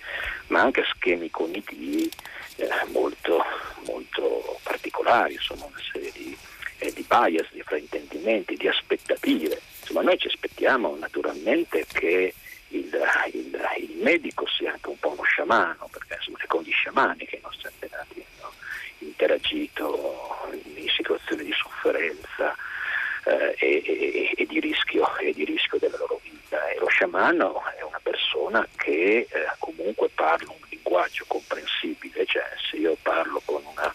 ma 0.47 0.61
anche 0.61 0.83
schemi 0.93 1.29
cognitivi 1.29 2.09
eh, 2.57 2.69
molto, 2.91 3.43
molto, 3.85 4.59
particolari, 4.63 5.33
insomma 5.33 5.65
una 5.65 5.81
serie 5.91 6.11
di, 6.11 6.37
eh, 6.79 6.91
di, 6.93 7.05
bias, 7.07 7.47
di 7.51 7.61
fraintendimenti, 7.61 8.55
di 8.55 8.67
aspettative. 8.67 9.59
Insomma, 9.79 10.01
noi 10.01 10.17
ci 10.17 10.27
aspettiamo 10.27 10.95
naturalmente 10.97 11.85
che 11.91 12.33
il, 12.69 13.07
il, 13.33 13.69
il, 13.77 13.97
medico 14.01 14.47
sia 14.47 14.71
anche 14.71 14.89
un 14.89 14.99
po' 14.99 15.11
uno 15.11 15.23
sciamano, 15.23 15.87
perché 15.91 16.15
insomma, 16.15 16.37
è 16.39 16.47
con 16.47 16.61
gli 16.63 16.71
sciamani 16.71 17.25
che 17.25 17.35
i 17.35 17.41
nostri 17.41 17.67
antenati 17.67 18.25
hanno 18.39 18.53
interagito 18.99 20.49
in 20.75 20.89
situazioni 20.89 21.43
di 21.43 21.53
sofferenza 21.53 22.55
eh, 23.25 23.55
e, 23.57 23.83
e, 23.85 24.33
e, 24.35 24.45
di 24.45 24.59
rischio, 24.59 25.17
e 25.17 25.33
di 25.33 25.45
rischio 25.45 25.77
della 25.77 25.97
loro 25.97 26.19
vita. 26.23 26.67
E 26.69 26.77
lo 26.79 26.87
sciamano 26.87 27.63
è 27.77 27.81
una 27.81 27.99
persona 28.01 28.67
che 28.75 29.27
eh, 29.29 29.45
comunque 29.59 30.09
parla 30.13 30.51
un 30.51 30.67
linguaggio 30.69 31.25
comprensibile, 31.27 32.25
cioè 32.25 32.49
se 32.69 32.77
io 32.77 32.97
parlo 33.01 33.41
con 33.45 33.63
una 33.65 33.93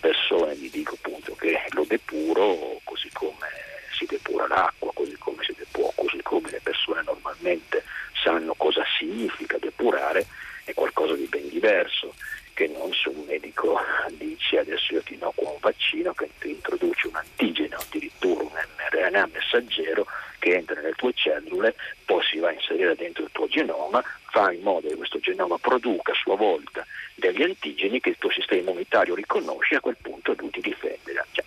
persona 0.00 0.52
e 0.52 0.56
gli 0.56 0.70
dico 0.70 0.94
appunto 0.94 1.34
che 1.34 1.60
lo 1.70 1.84
depuro 1.86 2.80
così 2.84 3.10
come 3.12 3.48
si 3.96 4.06
depura 4.06 4.46
l'acqua, 4.46 4.90
così 4.92 5.16
come 5.18 5.42
si 5.44 5.54
depura, 5.56 5.90
così 5.94 6.20
come 6.22 6.50
le 6.50 6.60
persone 6.62 7.02
normalmente 7.02 7.84
sanno 8.22 8.54
cosa 8.54 8.84
significa 8.98 9.58
depurare, 9.58 10.26
è 10.64 10.72
qualcosa 10.74 11.14
di 11.14 11.26
ben 11.26 11.48
diverso 11.48 12.14
che 12.54 12.68
non 12.68 12.92
se 12.92 13.08
un 13.08 13.24
medico 13.26 13.78
dice 14.12 14.58
adesso 14.58 14.94
io 14.94 15.02
ti 15.02 15.14
inocuo 15.14 15.52
un 15.52 15.58
vaccino 15.60 16.12
che 16.14 16.30
ti 16.38 16.50
introduce 16.50 17.08
un 17.08 17.16
antigene 17.16 17.74
o 17.74 17.80
addirittura 17.80 18.42
un 18.42 18.50
mRNA 18.52 19.28
messaggero 19.32 20.06
che 20.38 20.56
entra 20.56 20.80
nelle 20.80 20.94
tue 20.94 21.12
cellule, 21.14 21.74
poi 22.04 22.22
si 22.22 22.38
va 22.38 22.48
a 22.48 22.52
inserire 22.52 22.94
dentro 22.94 23.24
il 23.24 23.30
tuo 23.32 23.48
genoma, 23.48 24.02
fa 24.30 24.52
in 24.52 24.60
modo 24.60 24.88
che 24.88 24.94
questo 24.94 25.18
genoma 25.18 25.56
produca 25.58 26.12
a 26.12 26.16
sua 26.16 26.36
volta 26.36 26.86
degli 27.14 27.42
antigeni 27.42 28.00
che 28.00 28.10
il 28.10 28.18
tuo 28.18 28.30
sistema 28.30 28.60
immunitario 28.60 29.14
riconosce 29.14 29.74
e 29.74 29.76
a 29.78 29.80
quel 29.80 29.96
punto 30.00 30.34
tu 30.34 30.50
ti 30.50 30.60
difenderà. 30.60 31.24
Cioè, 31.32 31.44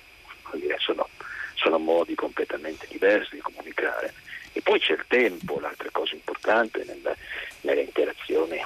sono, 0.77 1.07
sono 1.53 1.77
modi 1.77 2.15
completamente 2.15 2.87
diversi 2.89 3.35
di 3.35 3.41
comunicare. 3.41 4.13
E 4.53 4.61
poi 4.61 4.79
c'è 4.79 4.93
il 4.93 5.05
tempo, 5.07 5.59
l'altra 5.59 5.89
cosa 5.91 6.15
importante 6.15 6.83
nella, 6.85 7.15
nelle 7.61 7.81
interazioni 7.81 8.59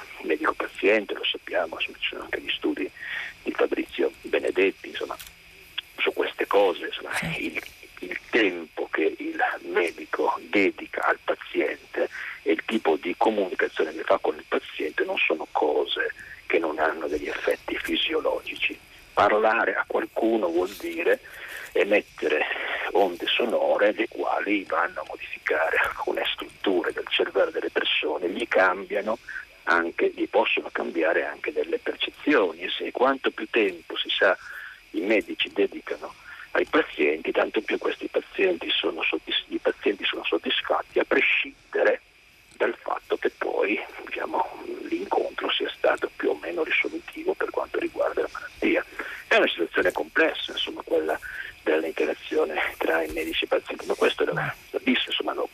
medico-paziente, 0.92 1.14
lo 1.14 1.24
sappiamo, 1.24 1.78
ci 1.78 1.94
sono 2.00 2.22
anche 2.22 2.40
gli 2.40 2.50
studi 2.50 2.90
di 3.42 3.52
Fabrizio 3.52 4.12
Benedetti, 4.22 4.88
insomma, 4.88 5.16
su 5.98 6.12
queste 6.12 6.46
cose, 6.46 6.86
insomma, 6.86 7.10
il, 7.38 7.60
il 8.00 8.18
tempo 8.30 8.88
che 8.90 9.14
il 9.18 9.42
medico 9.70 10.38
dedica 10.48 11.02
al 11.02 11.18
paziente 11.24 12.08
e 12.42 12.52
il 12.52 12.62
tipo 12.66 12.96
di 12.96 13.14
comunicazione 13.16 13.92
che 13.92 14.02
fa 14.02 14.18
con 14.18 14.36
il 14.36 14.44
paziente 14.46 15.04
non 15.04 15.16
sono 15.16 15.46
cose 15.52 16.12
che 16.46 16.58
non 16.58 16.78
hanno 16.78 17.06
degli 17.06 17.28
effetti 17.28 17.76
fisiologici. 17.78 18.78
Parlare 19.12 19.74
a 19.74 19.84
qualcuno 19.86 20.48
vuol 20.48 20.70
dire 20.80 21.20
emettere 21.72 22.44
onde 22.92 23.26
sonore 23.26 23.92
le 23.92 24.08
quali 24.08 24.64
vanno 24.64 25.00
a 25.00 25.04
modificare 25.06 25.76
alcune 25.76 26.22
strutture 26.32 26.92
del 26.92 27.06
cervello 27.08 27.50
delle 27.50 27.70
persone, 27.70 28.28
gli 28.28 28.46
cambiano 28.48 29.18
anche, 29.64 30.12
gli 30.14 30.28
possono 30.28 30.68
cambiare 30.72 31.24
anche 31.24 31.52
delle 31.52 31.78
percezioni 31.78 32.62
e 32.62 32.70
se 32.70 32.90
quanto 32.90 33.30
più 33.30 33.48
tempo 33.50 33.96
si 33.96 34.08
sa 34.08 34.36
i 34.90 35.00
medici 35.00 35.50
dedicano 35.52 36.14
ai 36.52 36.66
pazienti, 36.66 37.32
tanto 37.32 37.60
più 37.62 37.78
questi 37.78 38.08
pazienti 38.08 38.68
sono, 38.70 39.02
soddisf- 39.02 39.46
i 39.48 39.58
pazienti 39.58 40.04
sono 40.04 40.24
soddisfatti 40.24 40.98
a 40.98 41.04
prescindere 41.04 42.02
dal 42.56 42.76
fatto 42.78 43.16
che 43.16 43.30
poi 43.30 43.80
diciamo, 44.04 44.62
l'incontro 44.88 45.50
sia 45.50 45.70
stato 45.74 46.10
più 46.14 46.30
o 46.30 46.38
meno 46.40 46.62
risolutivo 46.62 47.32
per 47.34 47.50
quanto 47.50 47.78
riguarda 47.78 48.22
la 48.22 48.28
malattia. 48.32 48.84
È 49.26 49.36
una 49.36 49.48
situazione 49.48 49.92
complessa, 49.92 50.52
insomma, 50.52 50.82
quella 50.82 51.18
dell'interazione 51.62 52.74
tra 52.76 53.02
i 53.02 53.10
medici 53.12 53.44
e 53.44 53.46
i 53.46 53.48
pazienti, 53.48 53.86
ma 53.86 53.94
questo 53.94 54.24
la, 54.24 54.54
la 54.70 54.78
BIS 54.82 55.06
insomma, 55.06 55.32
lo, 55.32 55.48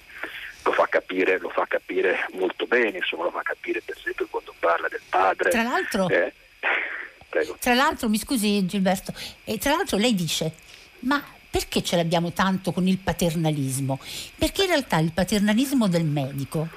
lo, 0.64 0.72
fa 0.72 0.88
capire, 1.28 1.38
lo, 1.38 1.48
fa 1.50 1.66
capire, 1.66 2.26
molto 2.32 2.66
bene, 2.66 2.98
insomma, 2.98 3.24
lo 3.24 3.30
fa 3.30 3.42
capire 3.42 3.82
per 3.84 3.96
esempio 3.98 4.26
quando 4.30 4.54
parla 4.58 4.88
del 4.88 5.00
padre. 5.08 5.50
Tra 5.50 5.62
l'altro, 5.62 6.08
eh, 6.08 6.32
tra 7.60 7.74
l'altro 7.74 8.08
mi 8.08 8.18
scusi 8.18 8.64
Gilberto, 8.64 9.12
e 9.44 9.58
tra 9.58 9.72
l'altro 9.72 9.98
lei 9.98 10.14
dice, 10.14 10.52
ma 11.00 11.22
perché 11.50 11.82
ce 11.82 11.96
l'abbiamo 11.96 12.32
tanto 12.32 12.72
con 12.72 12.86
il 12.86 12.98
paternalismo? 12.98 13.98
Perché 14.36 14.62
in 14.62 14.68
realtà 14.68 14.98
il 14.98 15.12
paternalismo 15.12 15.88
del 15.88 16.04
medico 16.04 16.68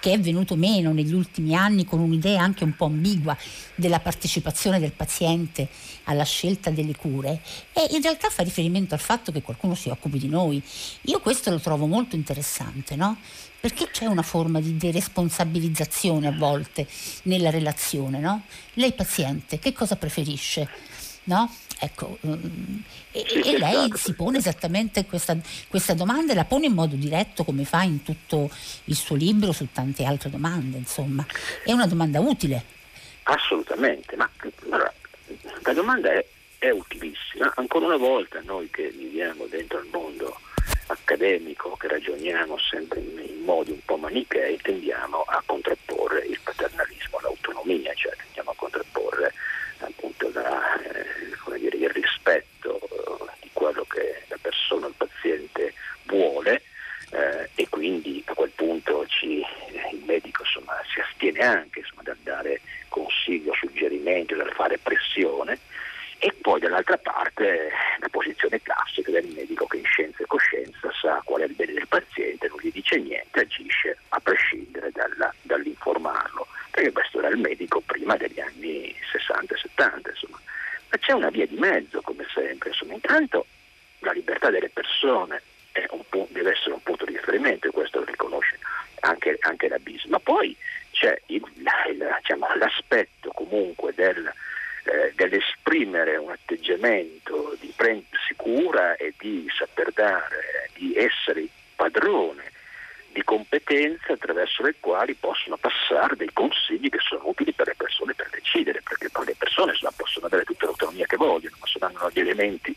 che 0.00 0.12
è 0.12 0.20
venuto 0.20 0.56
meno 0.56 0.92
negli 0.92 1.12
ultimi 1.12 1.54
anni 1.54 1.84
con 1.84 2.00
un'idea 2.00 2.42
anche 2.42 2.64
un 2.64 2.74
po' 2.74 2.86
ambigua 2.86 3.36
della 3.74 4.00
partecipazione 4.00 4.78
del 4.78 4.92
paziente 4.92 5.68
alla 6.04 6.24
scelta 6.24 6.70
delle 6.70 6.96
cure 6.96 7.40
e 7.72 7.86
in 7.90 8.02
realtà 8.02 8.28
fa 8.30 8.42
riferimento 8.42 8.94
al 8.94 9.00
fatto 9.00 9.32
che 9.32 9.42
qualcuno 9.42 9.74
si 9.74 9.88
occupi 9.88 10.18
di 10.18 10.28
noi. 10.28 10.62
Io 11.02 11.20
questo 11.20 11.50
lo 11.50 11.60
trovo 11.60 11.86
molto 11.86 12.16
interessante, 12.16 12.96
no? 12.96 13.18
Perché 13.60 13.90
c'è 13.90 14.06
una 14.06 14.22
forma 14.22 14.60
di 14.60 14.76
deresponsabilizzazione 14.76 16.28
a 16.28 16.32
volte 16.32 16.86
nella 17.24 17.50
relazione, 17.50 18.18
no? 18.18 18.42
Lei 18.74 18.92
paziente, 18.92 19.58
che 19.58 19.72
cosa 19.72 19.96
preferisce? 19.96 20.68
No? 21.28 21.54
Ecco, 21.78 22.16
um, 22.22 22.82
e, 23.12 23.20
e, 23.44 23.58
lei 23.58 23.84
esatto. 23.84 23.96
si 23.98 24.14
pone 24.14 24.38
esattamente 24.38 25.04
questa, 25.04 25.36
questa, 25.68 25.92
domanda 25.92 26.32
e 26.32 26.34
la 26.34 26.46
pone 26.46 26.66
in 26.66 26.72
modo 26.72 26.96
diretto 26.96 27.44
come 27.44 27.64
fa 27.64 27.82
in 27.82 28.02
tutto 28.02 28.50
il 28.84 28.96
suo 28.96 29.14
libro 29.14 29.52
su 29.52 29.68
tante 29.70 30.04
altre 30.04 30.30
domande, 30.30 30.78
insomma. 30.78 31.26
È 31.62 31.70
una 31.70 31.86
domanda 31.86 32.18
utile. 32.20 32.64
Assolutamente, 33.24 34.16
ma 34.16 34.28
allora, 34.70 34.90
la 35.62 35.72
domanda 35.74 36.10
è, 36.12 36.24
è 36.56 36.70
utilissima. 36.70 37.52
Ancora 37.56 37.84
una 37.84 37.98
volta 37.98 38.40
noi 38.42 38.70
che 38.70 38.88
viviamo 38.88 39.44
dentro 39.50 39.80
il 39.80 39.88
mondo 39.92 40.34
accademico, 40.86 41.76
che 41.76 41.88
ragioniamo 41.88 42.56
sempre 42.58 43.00
in, 43.00 43.18
in 43.18 43.44
modi 43.44 43.72
un 43.72 43.84
po' 43.84 43.98
manichei, 43.98 44.56
tendiamo 44.62 45.20
a 45.26 45.42
contrapporre 45.44 46.20
il 46.20 46.40
paternalismo 46.42 47.18
all'autonomia, 47.18 47.92
cioè 47.92 48.16
tendiamo 48.16 48.52
a 48.52 48.54
contrapporre 48.56 49.34
appunto 49.80 50.30
la, 50.32 50.80
eh, 50.80 51.18
dire, 51.58 51.76
il 51.76 51.90
rispetto 51.90 52.80
eh, 52.80 53.32
di 53.40 53.50
quello 53.52 53.84
che 53.84 54.24
la 54.28 54.38
persona, 54.40 54.86
il 54.86 54.94
paziente 54.96 55.74
vuole 56.04 56.62
eh, 57.10 57.50
e 57.54 57.68
quindi 57.68 58.22
a 58.26 58.34
quel 58.34 58.50
punto 58.54 59.06
ci, 59.06 59.40
eh, 59.40 59.90
il 59.92 60.02
medico 60.04 60.42
insomma, 60.42 60.74
si 61.38 61.44
astiene 61.44 61.44
anche 61.44 61.78
insomma, 61.80 62.02
dal 62.02 62.18
dare 62.22 62.60
consiglio, 62.88 63.54
suggerimenti, 63.54 64.34
dal 64.34 64.52
fare 64.52 64.78
pressione 64.78 65.58
e 66.18 66.34
poi 66.40 66.58
dall'altra 66.58 66.98
parte 66.98 67.70
la 68.00 68.08
posizione 68.08 68.60
classica 68.60 69.12
del 69.12 69.26
medico 69.26 69.66
che 69.66 69.76
in 69.76 69.84
scienza 69.84 70.22
e 70.22 70.26
coscienza 70.26 70.90
sa 71.00 71.22
qual 71.24 71.42
è 71.42 71.44
il 71.44 71.54
bene 71.54 71.74
del 71.74 71.86
paziente, 71.86 72.48
non 72.48 72.58
gli 72.60 72.72
dice 72.72 72.98
niente, 72.98 73.40
agisce 73.40 73.96
a 74.08 74.18
prescindere 74.18 74.90
dalla, 74.90 75.32
dall'informarlo, 75.42 76.48
perché 76.72 76.90
questo 76.90 77.18
era 77.18 77.28
il 77.28 77.38
medico 77.38 77.80
prima 77.86 78.16
degli 78.16 78.40
anni 78.40 78.94
60 79.12 79.54
e 79.54 79.58
70, 79.58 80.10
insomma. 80.10 80.40
Ma 80.90 80.98
c'è 80.98 81.12
una 81.12 81.30
via 81.30 81.46
di 81.46 81.56
mezzo, 81.56 82.00
come 82.00 82.26
sempre, 82.34 82.70
insomma. 82.70 82.94
intanto 82.94 83.46
la 84.00 84.12
libertà 84.12 84.50
delle 84.50 84.70
persone 84.70 85.40
punto, 86.08 86.32
deve 86.32 86.52
essere 86.52 86.72
un 86.72 86.82
punto 86.82 87.04
di 87.04 87.12
riferimento 87.12 87.68
e 87.68 87.70
questo 87.70 88.00
lo 88.00 88.04
riconosce 88.04 88.58
anche, 89.00 89.36
anche 89.40 89.68
la 89.68 89.78
BIS, 89.78 90.04
ma 90.04 90.18
poi 90.18 90.56
c'è 90.90 91.20
il, 91.26 91.42
il, 91.88 92.16
diciamo, 92.18 92.46
l'aspetto 92.56 93.27
comunque 93.38 93.92
del 93.94 94.32
eh, 94.88 95.12
dell'esprimere 95.14 96.16
un 96.16 96.30
atteggiamento 96.30 97.54
di 97.60 97.72
prendersi 97.76 98.34
cura 98.34 98.96
e 98.96 99.12
di 99.18 99.46
saper 99.54 99.92
dare, 99.92 100.70
di 100.72 100.94
essere 100.96 101.46
padrone 101.76 102.50
di 103.12 103.22
competenze 103.22 104.12
attraverso 104.12 104.62
le 104.62 104.76
quali 104.80 105.14
possono 105.14 105.56
passare 105.56 106.16
dei 106.16 106.30
consigli 106.32 106.88
che 106.88 107.00
sono 107.00 107.28
utili 107.28 107.52
per 107.52 107.66
le 107.66 107.74
persone 107.76 108.14
per 108.14 108.28
decidere, 108.30 108.80
perché 108.82 109.10
poi 109.10 109.26
le 109.26 109.34
persone 109.36 109.74
possono 109.94 110.26
avere 110.26 110.44
tutta 110.44 110.66
l'autonomia 110.66 111.06
che 111.06 111.16
vogliono, 111.16 111.56
ma 111.60 111.66
se 111.66 111.78
hanno 111.80 112.10
gli 112.10 112.20
elementi 112.20 112.74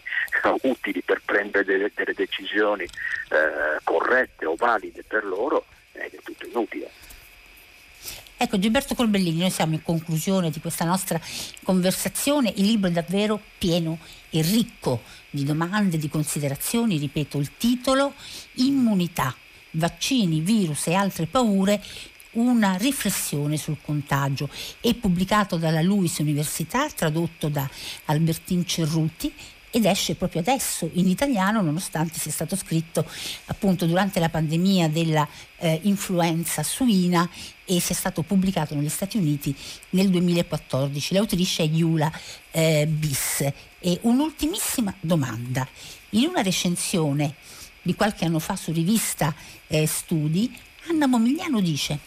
utili 0.64 1.02
per 1.02 1.22
prendere 1.24 1.64
delle, 1.64 1.92
delle 1.94 2.14
decisioni 2.14 2.84
eh, 2.84 3.80
corrette 3.84 4.46
o 4.46 4.56
valide 4.56 5.04
per 5.08 5.24
loro, 5.24 5.66
è 5.94 6.10
del 6.10 6.22
tutto 6.24 6.46
inutile. 6.46 6.91
Ecco 8.44 8.58
Gilberto 8.58 8.96
Corbellini, 8.96 9.42
noi 9.42 9.52
siamo 9.52 9.76
in 9.76 9.84
conclusione 9.84 10.50
di 10.50 10.60
questa 10.60 10.84
nostra 10.84 11.22
conversazione, 11.62 12.52
il 12.56 12.66
libro 12.66 12.90
è 12.90 12.92
davvero 12.92 13.40
pieno 13.60 14.00
e 14.32 14.42
ricco 14.42 15.04
di 15.30 15.44
domande, 15.44 16.00
di 16.00 16.10
considerazioni, 16.10 16.98
ripeto 16.98 17.38
il 17.38 17.56
titolo, 17.56 18.16
Immunità, 18.54 19.36
vaccini, 19.74 20.40
virus 20.40 20.88
e 20.88 20.96
altre 20.96 21.28
paure, 21.28 21.84
una 22.32 22.78
riflessione 22.78 23.58
sul 23.58 23.78
contagio. 23.80 24.50
È 24.80 24.92
pubblicato 24.96 25.58
dalla 25.58 25.84
Luis 25.84 26.18
Università, 26.18 26.90
tradotto 26.90 27.48
da 27.48 27.70
Albertin 28.06 28.66
Cerruti 28.66 29.32
ed 29.72 29.86
esce 29.86 30.16
proprio 30.16 30.42
adesso 30.42 30.90
in 30.94 31.08
italiano 31.08 31.62
nonostante 31.62 32.20
sia 32.20 32.30
stato 32.30 32.58
scritto 32.58 33.06
appunto 33.46 33.86
durante 33.86 34.20
la 34.20 34.28
pandemia 34.28 34.90
della 34.90 35.28
eh, 35.58 35.80
influenza 35.84 36.62
suina 36.62 37.28
e 37.64 37.80
sia 37.80 37.96
stato 37.96 38.22
pubblicato 38.22 38.76
negli 38.76 38.90
Stati 38.90 39.16
Uniti 39.16 39.56
nel 39.92 40.10
2014. 40.10 41.14
L'autrice 41.14 41.64
è 41.64 41.68
Yula 41.68 42.12
eh, 42.52 42.86
Bis. 42.86 43.50
E 43.80 43.98
un'ultimissima 44.02 44.94
domanda. 45.00 45.66
In 46.12 46.28
una 46.28 46.42
recensione 46.42 47.36
di 47.82 47.96
qualche 47.96 48.26
anno 48.26 48.40
fa 48.40 48.58
su 48.58 48.74
rivista 48.74 49.34
eh, 49.68 49.88
Studi, 49.88 50.54
Anna 50.90 51.08
Momigliano 51.08 51.62
dice 51.62 51.98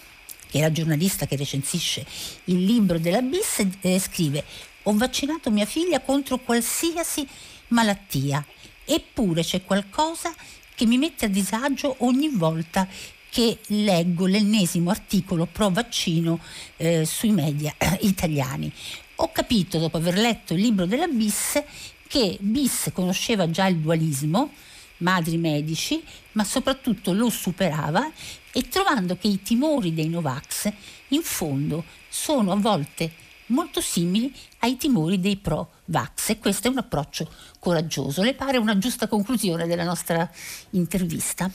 che 0.51 0.59
è 0.59 0.61
la 0.61 0.71
giornalista 0.71 1.27
che 1.27 1.37
recensisce 1.37 2.05
il 2.45 2.63
libro 2.63 2.99
della 2.99 3.23
BIS, 3.23 3.67
eh, 3.81 3.99
scrive 3.99 4.45
ho 4.85 4.93
vaccinato 4.93 5.51
mia 5.51 5.65
figlia 5.65 6.01
contro 6.01 6.39
qualsiasi 6.39 7.27
malattia. 7.75 8.45
Eppure 8.87 9.43
c'è 9.43 9.65
qualcosa 9.65 10.35
che 10.75 10.87
mi 10.87 10.97
mette 10.97 11.27
a 11.27 11.29
disagio 11.29 11.97
ogni 11.99 12.29
volta 12.29 12.89
che 13.29 13.59
leggo 13.67 14.27
l'ennesimo 14.27 14.91
articolo 14.91 15.47
pro 15.47 15.69
vaccino 15.69 16.39
eh, 16.77 17.05
sui 17.05 17.33
media 17.33 17.75
eh, 17.77 17.99
italiani. 18.03 18.73
Ho 19.17 19.33
capito, 19.33 19.79
dopo 19.79 19.97
aver 19.97 20.17
letto 20.17 20.55
il 20.55 20.61
libro 20.61 20.87
della 20.87 21.09
BIS, 21.09 21.63
che 22.07 22.37
BIS 22.41 22.91
conosceva 22.93 23.51
già 23.51 23.67
il 23.67 23.79
dualismo, 23.79 24.53
madri 24.99 25.37
medici, 25.37 26.03
ma 26.33 26.45
soprattutto 26.45 27.13
lo 27.13 27.29
superava 27.29 28.09
e 28.53 28.69
trovando 28.69 29.17
che 29.17 29.27
i 29.27 29.43
timori 29.43 29.93
dei 29.93 30.09
Novax 30.09 30.73
in 31.09 31.23
fondo 31.23 31.85
sono 32.09 32.53
a 32.53 32.57
volte 32.57 33.13
molto 33.47 33.81
simili 33.81 34.33
ai 34.61 34.77
timori 34.77 35.21
dei 35.21 35.37
pro-vax 35.37 36.31
e 36.31 36.39
questo 36.39 36.69
è 36.69 36.71
un 36.71 36.79
approccio 36.79 37.29
coraggioso. 37.59 38.23
Le 38.23 38.35
pare 38.35 38.59
una 38.59 38.79
giusta 38.79 39.07
conclusione 39.07 39.67
della 39.67 39.85
nostra 39.85 40.29
intervista? 40.71 41.51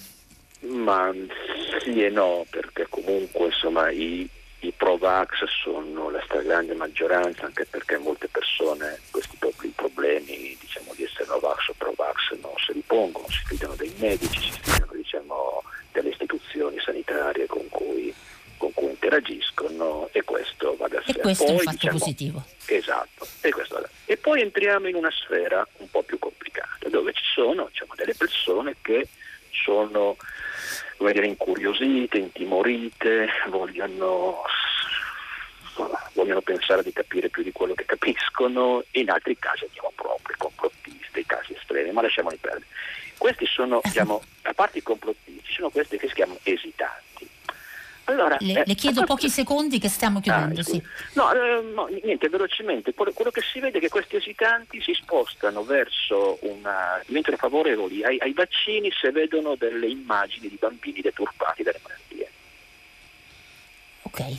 Ma 0.62 1.12
sì 1.82 2.04
e 2.04 2.10
no, 2.10 2.46
perché 2.50 2.88
comunque 2.90 3.46
insomma 3.46 3.90
i, 3.90 4.30
i 4.60 4.74
pro-vax 4.76 5.46
sono 5.64 6.10
la 6.10 6.22
stragrande 6.24 6.74
maggioranza, 6.76 7.46
anche 7.46 7.66
perché 7.66 7.98
molte 7.98 8.28
persone 8.28 9.00
questi 9.12 9.38
problemi 10.00 10.56
diciamo, 10.60 10.94
di 10.96 11.04
essere 11.04 11.26
Novax 11.28 11.70
o 11.70 11.74
pro-vax 11.78 12.38
non 12.42 12.54
se 12.66 12.74
li 12.74 12.84
pongono, 12.86 13.28
si 13.30 13.44
fidano 13.46 13.76
dei 13.76 13.94
medici, 13.98 14.52
si 14.52 14.60
fidano 14.62 14.92
diciamo, 14.94 15.64
delle 15.92 16.10
istituzioni 16.10 16.80
sanitarie 16.80 17.46
con 17.48 17.68
cui 17.70 18.14
con 18.60 18.74
cui 18.74 18.90
interagiscono 18.90 20.10
e 20.12 20.22
questo 20.24 20.76
va 20.78 20.88
da 20.90 21.02
sé. 21.04 21.12
E 21.12 21.22
questo 21.22 21.46
poi, 21.46 21.54
è 21.54 21.56
un 21.56 21.64
fatto 21.64 21.78
diciamo, 21.78 21.98
positivo. 21.98 22.44
Esatto, 22.66 23.28
e, 23.42 23.54
e, 24.06 24.18
poi 24.18 24.42
entriamo 24.42 24.88
in 24.88 24.96
una 24.96 25.10
sfera 25.10 25.66
un 25.78 25.90
po' 25.90 26.04
più 26.04 26.20
complicata, 26.20 26.90
dove 26.90 27.14
ci 27.14 27.24
sono 27.34 27.68
diciamo, 27.72 27.94
delle 27.96 28.14
persone 28.14 28.76
che 28.82 29.08
sono 29.52 30.18
come 30.98 31.14
dire, 31.14 31.28
incuriosite, 31.28 32.18
intimorite, 32.18 33.28
vogliono, 33.48 34.42
vogliono 36.14 36.42
pensare 36.42 36.84
di 36.84 36.92
capire 36.92 37.30
più 37.30 37.42
di 37.42 37.54
quello 37.54 37.74
che 37.74 37.86
capiscono, 37.86 38.84
in 38.92 39.10
altri 39.10 39.38
casi 39.40 39.64
andiamo 39.64 39.94
proprio 39.96 40.36
complottisti, 40.38 41.26
casi 41.26 41.54
estremi, 41.54 41.92
ma 41.92 42.02
lasciamoli 42.02 42.36
perdere. 42.36 42.66
Questi 43.18 43.46
sono, 43.46 43.80
diciamo, 43.88 44.22
a 44.44 44.54
parte 44.54 44.80
i 44.80 44.84
complottisti, 44.84 45.54
sono 45.54 45.70
questi 45.70 45.98
che 45.98 46.10
si 46.10 46.16
chiamano 46.16 46.40
esitanti 46.44 47.10
allora, 48.10 48.38
le, 48.40 48.62
eh, 48.62 48.64
le, 48.66 48.76
chiedo 48.76 49.04
pochi 49.04 49.30
secondi 49.32 49.80
che 49.80 49.90
stiamo 49.90 50.20
chiudendo. 50.20 50.60
Ah, 50.60 50.64
sì. 50.64 50.82
no, 51.14 51.32
eh, 51.32 51.62
no, 51.62 51.88
niente, 52.04 52.30
velocemente. 52.30 52.94
Quello, 52.94 53.12
quello, 53.14 53.32
che 53.32 53.42
si 53.42 53.60
vede 53.60 53.78
è 53.78 53.82
che 53.82 53.90
questi 53.90 54.16
esitanti 54.16 54.82
si 54.82 54.94
spostano 54.94 55.64
verso 55.64 56.38
una. 56.42 57.02
diventano 57.06 57.38
favorevoli 57.38 58.04
ai, 58.04 58.18
ai 58.20 58.34
vaccini 58.34 58.92
se 58.92 59.12
vedono 59.12 59.56
delle 59.56 59.88
immagini 59.88 60.50
di 60.50 60.58
bambini 60.60 61.02
deturpati 61.02 61.64
dalle 61.64 61.80
malattie. 61.82 62.32
Ok. 64.04 64.38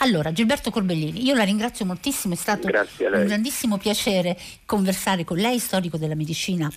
Allora, 0.00 0.30
Gilberto 0.30 0.70
Corbellini, 0.70 1.24
io 1.24 1.34
la 1.34 1.42
ringrazio 1.42 1.86
moltissimo, 1.86 2.34
è 2.34 2.36
stato 2.36 2.66
un 2.66 3.24
grandissimo 3.26 3.78
piacere 3.78 4.38
conversare 4.66 5.24
con 5.24 5.38
lei, 5.38 5.58
storico 5.58 5.96
della 5.96 6.14
medicina 6.14 6.70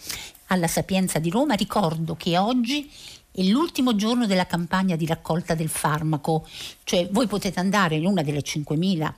alla 0.48 0.68
Sapienza 0.68 1.20
di 1.20 1.30
Roma. 1.30 1.56
Ricordo 1.56 2.16
che 2.16 2.38
oggi 2.38 2.90
è 3.32 3.44
l'ultimo 3.44 3.96
giorno 3.96 4.26
della 4.26 4.46
campagna 4.46 4.96
di 4.96 5.06
raccolta 5.06 5.56
del 5.56 5.70
farmaco, 5.70 6.48
cioè 6.84 7.08
voi 7.12 7.28
potete 7.28 7.60
andare 7.60 7.96
in 7.96 8.06
una 8.06 8.24
delle 8.24 8.42
5.000 8.42 9.14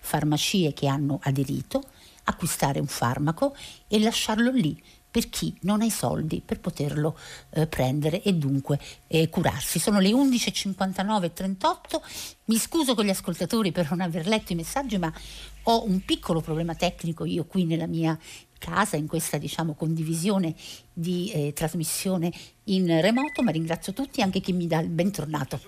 farmacie 0.00 0.72
che 0.72 0.86
hanno 0.86 1.20
aderito, 1.22 1.82
acquistare 2.24 2.80
un 2.80 2.86
farmaco 2.86 3.54
e 3.88 4.00
lasciarlo 4.00 4.50
lì 4.50 4.80
per 5.10 5.28
chi 5.28 5.56
non 5.62 5.80
ha 5.80 5.84
i 5.84 5.90
soldi 5.90 6.40
per 6.44 6.60
poterlo 6.60 7.18
eh, 7.50 7.66
prendere 7.66 8.22
e 8.22 8.32
dunque 8.34 8.78
eh, 9.08 9.28
curarsi. 9.28 9.78
Sono 9.78 9.98
le 9.98 10.10
11.59 10.10 11.24
e 11.24 11.32
38, 11.32 12.02
mi 12.44 12.56
scuso 12.56 12.94
con 12.94 13.04
gli 13.04 13.10
ascoltatori 13.10 13.72
per 13.72 13.90
non 13.90 14.00
aver 14.00 14.26
letto 14.26 14.52
i 14.52 14.56
messaggi 14.56 14.98
ma 14.98 15.12
ho 15.64 15.84
un 15.84 16.04
piccolo 16.04 16.40
problema 16.40 16.74
tecnico 16.74 17.24
io 17.24 17.44
qui 17.44 17.64
nella 17.64 17.86
mia 17.86 18.18
casa, 18.60 18.96
in 18.96 19.08
questa 19.08 19.38
diciamo, 19.38 19.74
condivisione 19.74 20.54
di 20.92 21.32
eh, 21.32 21.52
trasmissione 21.52 22.30
in 22.64 23.00
remoto, 23.00 23.42
ma 23.42 23.50
ringrazio 23.50 23.92
tutti, 23.92 24.22
anche 24.22 24.38
chi 24.38 24.52
mi 24.52 24.68
dà 24.68 24.78
il 24.78 24.90
bentornato. 24.90 25.60